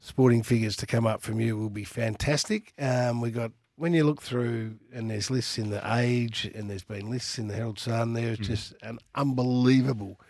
sporting 0.00 0.42
figures 0.42 0.76
to 0.76 0.86
come 0.86 1.06
up 1.06 1.22
from 1.22 1.40
you 1.40 1.56
will 1.56 1.70
be 1.70 1.84
fantastic. 1.84 2.72
Um, 2.78 3.20
we 3.20 3.30
got 3.30 3.52
when 3.76 3.94
you 3.94 4.04
look 4.04 4.20
through, 4.20 4.76
and 4.92 5.10
there's 5.10 5.30
lists 5.30 5.56
in 5.56 5.70
the 5.70 5.80
Age, 5.96 6.50
and 6.54 6.68
there's 6.68 6.84
been 6.84 7.08
lists 7.08 7.38
in 7.38 7.48
the 7.48 7.54
Herald 7.54 7.78
Sun. 7.78 8.12
There's 8.12 8.38
just 8.38 8.74
an 8.82 8.98
unbelievable 9.14 10.20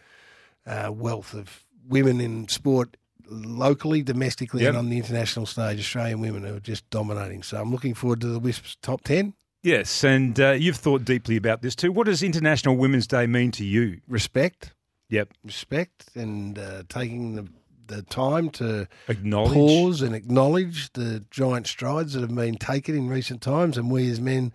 uh, 0.67 0.93
wealth 0.95 1.35
of 1.35 1.65
women 1.89 2.21
in 2.21 2.47
sport 2.47 2.97
locally, 3.29 4.03
domestically, 4.03 4.67
and 4.67 4.77
on 4.77 4.89
the 4.89 4.99
international 4.99 5.47
stage. 5.47 5.81
Australian 5.81 6.21
women 6.21 6.45
who 6.45 6.57
are 6.57 6.61
just 6.61 6.89
dominating. 6.91 7.43
So 7.43 7.61
I'm 7.61 7.73
looking 7.73 7.95
forward 7.95 8.21
to 8.21 8.29
the 8.29 8.39
Wisps 8.39 8.77
top 8.83 9.03
10. 9.03 9.35
Yes, 9.63 10.05
and 10.05 10.39
uh, 10.41 10.53
you've 10.53 10.77
thought 10.77 11.05
deeply 11.05 11.37
about 11.37 11.61
this 11.61 11.75
too. 11.75 11.93
What 11.93 12.07
does 12.07 12.23
International 12.23 12.77
Women's 12.77 13.07
Day 13.07 13.27
mean 13.27 13.51
to 13.53 13.65
you? 13.65 14.01
Respect, 14.09 14.73
Yep, 15.11 15.35
respect, 15.45 16.11
and 16.15 16.57
uh, 16.57 16.85
taking 16.89 17.35
the, 17.35 17.49
the 17.91 18.03
time 18.03 18.49
to 18.51 18.89
acknowledge. 19.09 19.53
pause 19.53 20.03
and 20.03 20.15
acknowledge 20.15 20.93
the 20.95 21.25
giant 21.31 21.67
strides 21.67 22.15
that 22.15 22.21
have 22.21 22.35
been 22.35 22.57
taken 22.57 22.97
in 22.97 23.09
recent 23.09 23.43
times. 23.43 23.77
And 23.77 23.91
we 23.91 24.11
as 24.11 24.21
men 24.21 24.53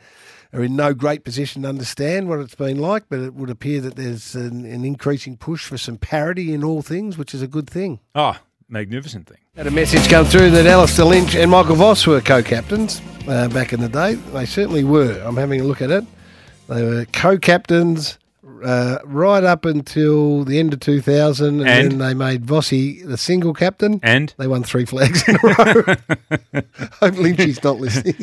are 0.53 0.63
in 0.63 0.75
no 0.75 0.93
great 0.93 1.23
position 1.23 1.63
to 1.63 1.69
understand 1.69 2.29
what 2.29 2.39
it's 2.39 2.55
been 2.55 2.79
like, 2.79 3.03
but 3.09 3.19
it 3.19 3.33
would 3.35 3.49
appear 3.49 3.81
that 3.81 3.95
there's 3.95 4.35
an, 4.35 4.65
an 4.65 4.85
increasing 4.85 5.37
push 5.37 5.65
for 5.65 5.77
some 5.77 5.97
parity 5.97 6.53
in 6.53 6.63
all 6.63 6.81
things, 6.81 7.17
which 7.17 7.33
is 7.33 7.41
a 7.41 7.47
good 7.47 7.69
thing. 7.69 7.99
Oh, 8.15 8.37
magnificent 8.69 9.27
thing. 9.27 9.37
Had 9.55 9.67
a 9.67 9.71
message 9.71 10.09
come 10.09 10.25
through 10.25 10.51
that 10.51 10.65
Alastair 10.65 11.05
Lynch 11.05 11.35
and 11.35 11.51
Michael 11.51 11.75
Voss 11.75 12.07
were 12.07 12.21
co-captains 12.21 13.01
uh, 13.27 13.49
back 13.49 13.73
in 13.73 13.81
the 13.81 13.89
day. 13.89 14.15
They 14.15 14.45
certainly 14.45 14.83
were. 14.83 15.21
I'm 15.23 15.37
having 15.37 15.61
a 15.61 15.63
look 15.63 15.81
at 15.81 15.91
it. 15.91 16.05
They 16.67 16.83
were 16.83 17.05
co-captains 17.05 18.17
uh, 18.63 18.99
right 19.05 19.43
up 19.43 19.65
until 19.65 20.43
the 20.43 20.59
end 20.59 20.73
of 20.73 20.79
2000, 20.79 21.47
and, 21.61 21.67
And? 21.69 21.91
then 21.91 21.97
they 21.99 22.13
made 22.13 22.45
Vossi 22.45 23.05
the 23.05 23.17
single 23.17 23.53
captain. 23.53 23.99
And 24.03 24.33
They 24.37 24.47
won 24.47 24.63
three 24.63 24.85
flags 24.85 25.27
in 25.27 25.35
a 25.35 25.39
row. 25.43 25.83
Hope 27.01 27.15
Lynchy's 27.15 27.63
not 27.63 27.79
listening. 27.79 28.15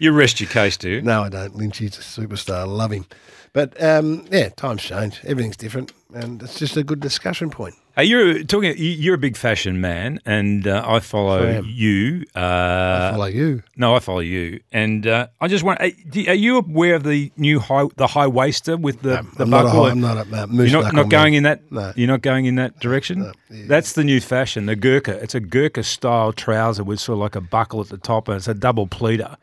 you 0.00 0.12
rest 0.12 0.40
your 0.40 0.50
case, 0.50 0.76
do 0.76 0.88
you? 0.90 1.02
no, 1.02 1.22
I 1.24 1.28
don't. 1.28 1.56
Lynchy's 1.56 1.96
a 1.98 2.00
superstar. 2.02 2.66
Love 2.66 2.92
him. 2.92 3.06
But 3.52 3.80
um, 3.82 4.24
yeah, 4.30 4.48
times 4.50 4.82
change. 4.82 5.20
Everything's 5.24 5.58
different, 5.58 5.92
and 6.14 6.42
it's 6.42 6.58
just 6.58 6.76
a 6.76 6.82
good 6.82 7.00
discussion 7.00 7.50
point. 7.50 7.74
Hey, 7.94 8.04
you're 8.04 8.42
talking. 8.44 8.70
you- 8.78 8.88
You're 9.02 9.16
a 9.16 9.18
big 9.18 9.36
fashion 9.36 9.78
man, 9.78 10.18
and 10.24 10.66
uh, 10.66 10.82
I 10.86 11.00
follow 11.00 11.46
I 11.46 11.60
you. 11.60 12.24
Uh, 12.34 12.38
I 12.40 13.10
follow 13.12 13.26
you. 13.26 13.62
No, 13.76 13.94
I 13.94 13.98
follow 13.98 14.20
you, 14.20 14.60
and 14.72 15.06
uh, 15.06 15.26
I 15.38 15.48
just 15.48 15.64
want. 15.64 15.80
Are 15.82 15.90
are 16.28 16.34
you 16.34 16.56
aware 16.56 16.94
of 16.94 17.02
the 17.02 17.30
new 17.36 17.60
high, 17.60 17.84
the 17.96 18.06
high 18.06 18.26
waister 18.26 18.78
with 18.78 19.02
the, 19.02 19.22
the 19.36 19.42
I'm 19.44 19.50
not 19.50 19.60
a 19.60 19.64
buckle? 19.68 19.84
I'm 19.84 20.00
not 20.00 20.16
a, 20.26 20.42
uh, 20.44 20.46
moose 20.46 20.70
You're 20.72 20.82
not, 20.82 20.94
not 20.94 21.10
going 21.10 21.32
man. 21.34 21.34
in 21.34 21.42
that. 21.42 21.70
No. 21.70 21.92
You're 21.94 22.08
not 22.08 22.22
going 22.22 22.46
in 22.46 22.54
that 22.54 22.80
direction. 22.80 23.30
yeah. 23.50 23.64
That's 23.66 23.92
the 23.92 24.04
new 24.04 24.22
fashion. 24.22 24.64
The 24.64 24.76
Gurkha. 24.76 25.22
It's 25.22 25.34
a 25.34 25.40
Gurkha 25.40 25.82
style 25.82 26.32
trouser 26.32 26.84
with 26.84 27.00
sort 27.00 27.16
of 27.16 27.20
like 27.20 27.36
a 27.36 27.42
buckle 27.42 27.82
at 27.82 27.88
the 27.88 27.98
top, 27.98 28.28
and 28.28 28.38
it's 28.38 28.48
a 28.48 28.54
double 28.54 28.86
pleater. 28.86 29.36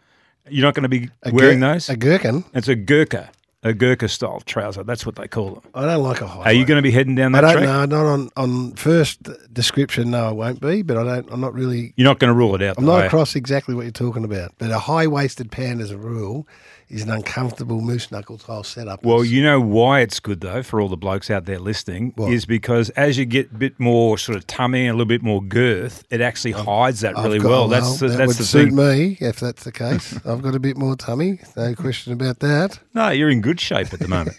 You're 0.50 0.66
not 0.66 0.74
going 0.74 0.82
to 0.82 0.90
be 0.90 1.12
A 1.22 1.32
wearing 1.32 1.60
those. 1.60 1.90
A 1.90 1.96
gherkin. 1.96 2.44
it's 2.56 2.68
a 2.68 2.76
Gurkha, 2.76 3.30
a 3.62 3.74
Gurkha 3.74 4.08
style 4.08 4.40
trouser. 4.42 4.84
That's 4.84 5.06
what 5.06 5.16
they 5.16 5.28
call 5.28 5.56
them. 5.56 5.64
I 5.74 5.86
don't 5.86 6.04
like 6.04 6.22
a 6.22 6.28
high. 6.28 6.44
Are 6.44 6.54
you 6.54 6.66
going 6.66 6.78
to 6.78 6.82
be 6.82 6.92
heading 6.92 7.16
down 7.16 7.34
that? 7.34 7.44
I 7.44 7.54
don't 7.54 7.64
track? 7.64 7.90
know. 7.90 7.98
Not 7.98 8.06
on, 8.06 8.30
on 8.38 8.72
first 8.74 9.28
description. 9.54 10.12
No, 10.12 10.28
I 10.28 10.32
won't 10.32 10.62
be. 10.62 10.82
But 10.82 10.98
I 10.98 11.04
don't. 11.04 11.32
I'm 11.32 11.42
not 11.42 11.54
really. 11.54 11.94
You're 11.98 12.08
not 12.08 12.20
going 12.20 12.30
to 12.30 12.34
rule 12.34 12.56
it 12.56 12.62
out. 12.62 12.78
I'm 12.78 12.86
not 12.86 13.06
across 13.06 13.36
exactly 13.36 13.76
what 13.76 13.84
you're 13.84 13.92
talking 13.92 14.24
about. 14.24 14.54
But 14.58 14.72
a 14.72 14.80
high 14.80 15.08
waisted 15.08 15.52
pant, 15.52 15.82
as 15.82 15.92
a 15.92 15.98
rule, 15.98 16.48
is 16.90 17.04
an 17.04 17.12
uncomfortable 17.12 17.82
moose 17.82 18.12
knuckle 18.12 18.38
style 18.40 18.64
setup. 18.64 19.04
Well, 19.06 19.24
you 19.24 19.44
know 19.44 19.60
why 19.62 20.00
it's 20.00 20.20
good 20.20 20.42
though 20.42 20.64
for 20.64 20.82
all 20.82 20.90
the 20.90 20.98
blokes 20.98 21.30
out 21.30 21.46
there 21.46 21.60
listening 21.60 22.14
What? 22.16 22.32
is 22.34 22.46
because 22.46 22.90
as 22.92 23.18
you 23.18 23.26
get 23.26 23.52
a 23.52 23.56
bit 23.56 23.80
more 23.80 24.18
sort 24.18 24.38
of 24.38 24.48
tummy 24.48 24.82
and 24.88 24.90
a 24.90 24.94
little 24.94 25.06
bit 25.06 25.22
more 25.22 25.42
girth, 25.44 26.04
it 26.10 26.20
actually 26.22 26.54
hides 26.54 27.02
that 27.02 27.18
I've 27.18 27.26
really 27.26 27.40
got- 27.40 27.50
well. 27.50 27.68
That's 27.68 28.00
the, 28.00 28.08
that 28.08 28.18
that's 28.18 28.28
would 28.30 28.38
the 28.38 28.44
suit 28.44 28.66
thing. 28.70 28.76
me 28.76 29.18
if 29.22 29.40
that's 29.40 29.64
the 29.64 29.72
case. 29.72 30.14
I've 30.26 30.42
got 30.42 30.56
a 30.56 30.60
bit 30.60 30.78
more 30.78 30.96
tummy. 30.96 31.40
No 31.56 31.76
question 31.76 32.12
about 32.14 32.40
that. 32.40 32.80
No, 32.94 33.10
you're 33.10 33.30
in 33.30 33.42
good 33.42 33.60
shape 33.60 33.94
at 33.94 34.00
the 34.00 34.08
moment. 34.08 34.36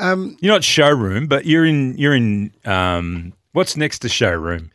Um, 0.00 0.36
you're 0.40 0.52
not 0.54 0.64
showroom, 0.64 1.26
but 1.26 1.46
you're 1.46 1.64
in 1.64 1.96
you're 1.98 2.14
in 2.14 2.52
um, 2.64 3.32
what's 3.52 3.76
next 3.76 4.00
to 4.00 4.08
showroom? 4.08 4.70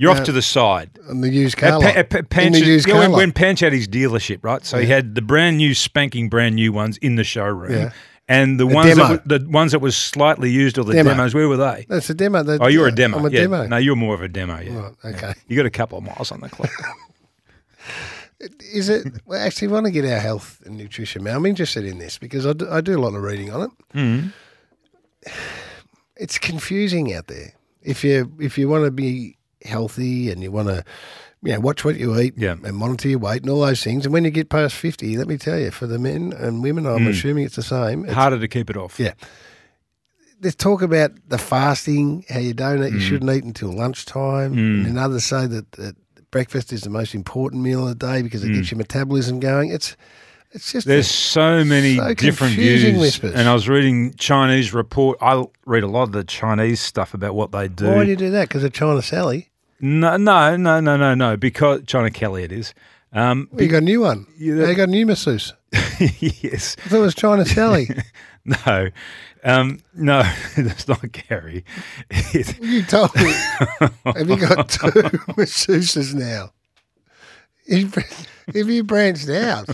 You're 0.00 0.12
Yeah. 0.12 0.18
off 0.20 0.24
to 0.26 0.32
the 0.32 0.40
side. 0.42 0.90
on 1.10 1.20
the 1.20 1.28
used 1.28 1.56
car. 1.58 1.72
Uh, 1.74 1.80
Pa- 2.04 2.18
in 2.18 2.24
Panch, 2.26 2.52
the 2.58 2.64
used 2.64 2.88
yeah, 2.88 2.94
car 2.94 3.02
when, 3.02 3.12
when 3.12 3.32
Panch 3.32 3.60
had 3.60 3.72
his 3.72 3.86
dealership, 3.86 4.38
right? 4.42 4.64
So 4.64 4.78
he 4.78 4.86
had 4.86 5.14
the 5.14 5.20
brand 5.22 5.58
new, 5.58 5.74
spanking 5.74 6.28
brand 6.30 6.54
new 6.54 6.72
ones 6.72 6.96
in 6.98 7.16
the 7.16 7.24
showroom, 7.24 7.72
Yeah. 7.72 7.90
and 8.26 8.58
the, 8.58 8.66
The 8.66 8.74
ones 8.74 8.88
demo. 8.96 9.08
that 9.08 9.26
were, 9.28 9.38
the 9.38 9.48
ones 9.50 9.72
that 9.72 9.80
was 9.80 9.96
slightly 9.96 10.50
used 10.50 10.78
or 10.78 10.84
the 10.84 10.94
Demo. 10.94 11.10
demos. 11.10 11.34
Where 11.34 11.48
were 11.48 11.58
they? 11.58 11.84
That's 11.88 12.08
a 12.08 12.14
demo. 12.14 12.42
Oh, 12.60 12.66
you're 12.68 12.86
a 12.88 12.92
demo. 12.94 13.18
I'm 13.18 13.26
a 13.26 13.30
yeah. 13.30 13.40
demo. 13.40 13.66
No, 13.66 13.76
you're 13.76 13.94
more 13.96 14.14
of 14.14 14.22
a 14.22 14.28
demo. 14.28 14.58
Yeah. 14.60 14.90
Right, 15.04 15.14
okay. 15.16 15.34
You 15.48 15.56
got 15.56 15.66
a 15.66 15.70
couple 15.70 15.98
of 15.98 16.04
miles 16.04 16.32
on 16.32 16.40
the 16.40 16.48
clock. 16.48 16.70
Is 18.72 18.88
it? 18.88 19.06
Well, 19.26 19.38
actually, 19.38 19.68
want 19.68 19.84
to 19.84 19.92
get 19.92 20.06
our 20.06 20.18
health 20.18 20.62
and 20.64 20.78
nutrition. 20.78 21.26
I'm 21.26 21.44
interested 21.44 21.84
in 21.84 21.98
this 21.98 22.16
because 22.16 22.46
I 22.46 22.54
do, 22.54 22.66
I 22.70 22.80
do 22.80 22.98
a 22.98 23.02
lot 23.02 23.14
of 23.14 23.22
reading 23.22 23.50
on 23.52 23.62
it. 23.62 23.70
Mm. 23.94 24.32
It's 26.16 26.36
confusing 26.38 27.14
out 27.14 27.28
there. 27.28 27.54
If 27.82 28.04
you 28.04 28.30
if 28.40 28.58
you 28.58 28.68
want 28.68 28.84
to 28.84 28.90
be 28.90 29.38
healthy 29.64 30.30
and 30.30 30.42
you 30.42 30.50
want 30.50 30.68
to, 30.68 30.84
you 31.42 31.52
know, 31.52 31.60
watch 31.60 31.84
what 31.84 31.96
you 31.98 32.18
eat 32.18 32.34
Yeah. 32.36 32.56
and 32.62 32.76
monitor 32.76 33.08
your 33.08 33.18
weight 33.18 33.42
and 33.42 33.50
all 33.50 33.60
those 33.60 33.82
things. 33.82 34.04
And 34.04 34.12
when 34.12 34.24
you 34.24 34.30
get 34.30 34.48
past 34.50 34.74
fifty, 34.74 35.16
let 35.16 35.26
me 35.28 35.36
tell 35.38 35.58
you, 35.58 35.70
for 35.70 35.86
the 35.86 35.98
men 35.98 36.32
and 36.36 36.62
women, 36.62 36.86
I'm 36.86 37.04
Mm. 37.06 37.08
assuming 37.10 37.44
it's 37.44 37.56
the 37.56 37.62
same. 37.62 38.04
It's, 38.04 38.14
Harder 38.14 38.38
to 38.38 38.48
keep 38.48 38.70
it 38.70 38.76
off. 38.76 38.98
Yeah. 39.00 39.12
There's 40.40 40.54
talk 40.54 40.80
about 40.80 41.10
the 41.28 41.36
fasting, 41.38 42.24
how 42.30 42.38
you 42.38 42.54
don't 42.54 42.82
eat, 42.82 42.92
you 42.92 42.98
Mm. 42.98 43.02
shouldn't 43.08 43.30
eat 43.30 43.44
until 43.44 43.72
lunchtime. 43.72 44.54
Mm. 44.54 44.86
And 44.86 44.98
others 44.98 45.24
say 45.24 45.46
that, 45.46 45.72
that 45.72 45.96
breakfast 46.30 46.72
is 46.72 46.80
the 46.82 46.90
most 46.90 47.14
important 47.14 47.62
meal 47.62 47.86
of 47.86 47.98
the 47.98 48.06
day 48.06 48.22
because 48.22 48.42
it 48.42 48.48
Mm. 48.50 48.54
gets 48.54 48.70
your 48.70 48.78
metabolism 48.78 49.40
going. 49.40 49.70
It's 49.70 49.96
it's 50.52 50.72
just 50.72 50.84
There's 50.84 51.06
so 51.06 51.62
many 51.64 51.94
so 51.96 52.12
different 52.14 52.54
views, 52.54 52.98
whispers. 52.98 53.34
and 53.34 53.48
I 53.48 53.54
was 53.54 53.68
reading 53.68 54.14
Chinese 54.18 54.74
report. 54.74 55.16
I 55.20 55.44
read 55.64 55.84
a 55.84 55.86
lot 55.86 56.02
of 56.04 56.12
the 56.12 56.24
Chinese 56.24 56.80
stuff 56.80 57.14
about 57.14 57.36
what 57.36 57.52
they 57.52 57.68
do. 57.68 57.86
why 57.86 58.02
do 58.02 58.10
you 58.10 58.16
do 58.16 58.30
that? 58.32 58.48
Because 58.48 58.64
of 58.64 58.72
China 58.72 59.00
Sally. 59.00 59.49
No, 59.80 60.16
no, 60.16 60.56
no, 60.56 60.80
no, 60.80 60.96
no, 60.96 61.14
no. 61.14 61.36
Because 61.36 61.82
China 61.86 62.10
Kelly, 62.10 62.44
it 62.44 62.52
is. 62.52 62.74
Um, 63.12 63.48
Well, 63.52 63.62
you 63.62 63.68
got 63.68 63.78
a 63.78 63.80
new 63.80 64.00
one. 64.02 64.26
You 64.38 64.74
got 64.74 64.88
a 64.88 64.90
new 64.90 65.06
masseuse. 65.06 65.52
yes. 66.20 66.76
I 66.84 66.88
thought 66.88 66.98
it 66.98 67.00
was 67.00 67.14
China 67.14 67.44
Sally. 67.44 67.88
No, 68.42 68.88
um, 69.44 69.80
no, 69.94 70.22
that's 70.56 70.88
not 70.88 71.12
Gary. 71.12 71.62
It- 72.10 72.58
you 72.62 72.82
told 72.82 73.14
me. 73.14 73.30
Have 74.06 74.28
you 74.30 74.36
got 74.38 74.70
two 74.70 74.88
masseuses 75.36 76.14
now? 76.14 76.50
Have 77.68 77.94
have 78.54 78.68
you 78.70 78.82
branched 78.82 79.28
out 79.28 79.68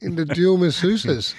into 0.00 0.24
dual 0.24 0.58
masseuses? 0.58 1.34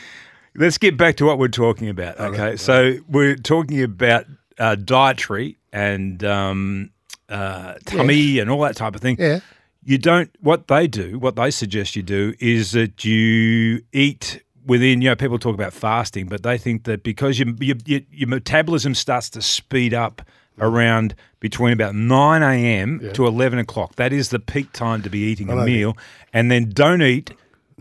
Let's 0.55 0.77
get 0.77 0.95
back 0.95 1.17
to 1.17 1.25
what 1.25 1.37
we're 1.39 1.49
talking 1.49 1.89
about. 1.89 2.17
Okay, 2.21 2.55
so 2.55 2.95
we're 3.09 3.35
talking 3.35 3.83
about 3.83 4.25
uh, 4.57 4.75
dietary 4.75 5.57
and 5.73 6.23
um, 6.23 6.91
uh, 7.31 7.75
tummy 7.85 8.39
and 8.39 8.49
all 8.49 8.61
that 8.61 8.75
type 8.75 8.93
of 8.93 9.01
thing. 9.01 9.15
Yeah. 9.19 9.39
You 9.83 9.97
don't. 9.97 10.29
What 10.41 10.67
they 10.67 10.87
do, 10.87 11.17
what 11.17 11.35
they 11.35 11.49
suggest 11.49 11.95
you 11.95 12.03
do, 12.03 12.35
is 12.39 12.73
that 12.73 13.03
you 13.03 13.81
eat 13.91 14.43
within. 14.65 15.01
You 15.01 15.09
know, 15.09 15.15
people 15.15 15.39
talk 15.39 15.55
about 15.55 15.73
fasting, 15.73 16.27
but 16.27 16.43
they 16.43 16.57
think 16.57 16.83
that 16.83 17.03
because 17.03 17.39
your 17.39 17.49
your, 17.59 18.01
your, 18.11 18.29
metabolism 18.29 18.93
starts 18.93 19.29
to 19.31 19.41
speed 19.41 19.93
up 19.93 20.21
around 20.59 21.15
between 21.39 21.73
about 21.73 21.95
nine 21.95 22.43
a.m. 22.43 23.09
to 23.13 23.25
eleven 23.25 23.57
o'clock. 23.57 23.95
That 23.95 24.13
is 24.13 24.29
the 24.29 24.39
peak 24.39 24.71
time 24.71 25.01
to 25.01 25.09
be 25.09 25.19
eating 25.19 25.49
a 25.49 25.55
meal, 25.65 25.97
and 26.31 26.51
then 26.51 26.69
don't 26.69 27.01
eat. 27.01 27.31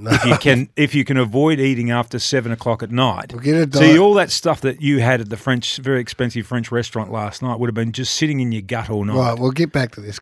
If 0.03 0.25
you 0.25 0.37
can, 0.39 0.69
if 0.77 0.95
you 0.95 1.05
can 1.05 1.17
avoid 1.17 1.61
eating 1.61 1.91
after 1.91 2.19
seven 2.19 2.51
o'clock 2.53 2.83
at 2.83 2.91
night, 2.91 3.33
Well, 3.33 3.43
get 3.43 3.75
a 3.75 3.79
see 3.79 3.99
all 3.99 4.15
that 4.15 4.31
stuff 4.31 4.61
that 4.63 4.81
you 4.81 5.01
had 5.01 5.21
at 5.21 5.29
the 5.29 5.37
French, 5.37 5.77
very 5.77 6.01
expensive 6.01 6.47
French 6.47 6.73
restaurant 6.73 7.13
last 7.13 7.43
night 7.43 7.59
would 7.59 7.69
have 7.69 7.75
been 7.75 7.93
just 7.93 8.15
sitting 8.15 8.41
in 8.41 8.51
your 8.53 8.63
gut 8.63 8.91
all 8.91 9.05
night. 9.05 9.17
Right, 9.17 9.39
we'll 9.39 9.51
get 9.51 9.73
back 9.73 9.93
to 9.93 10.01
this 10.01 10.19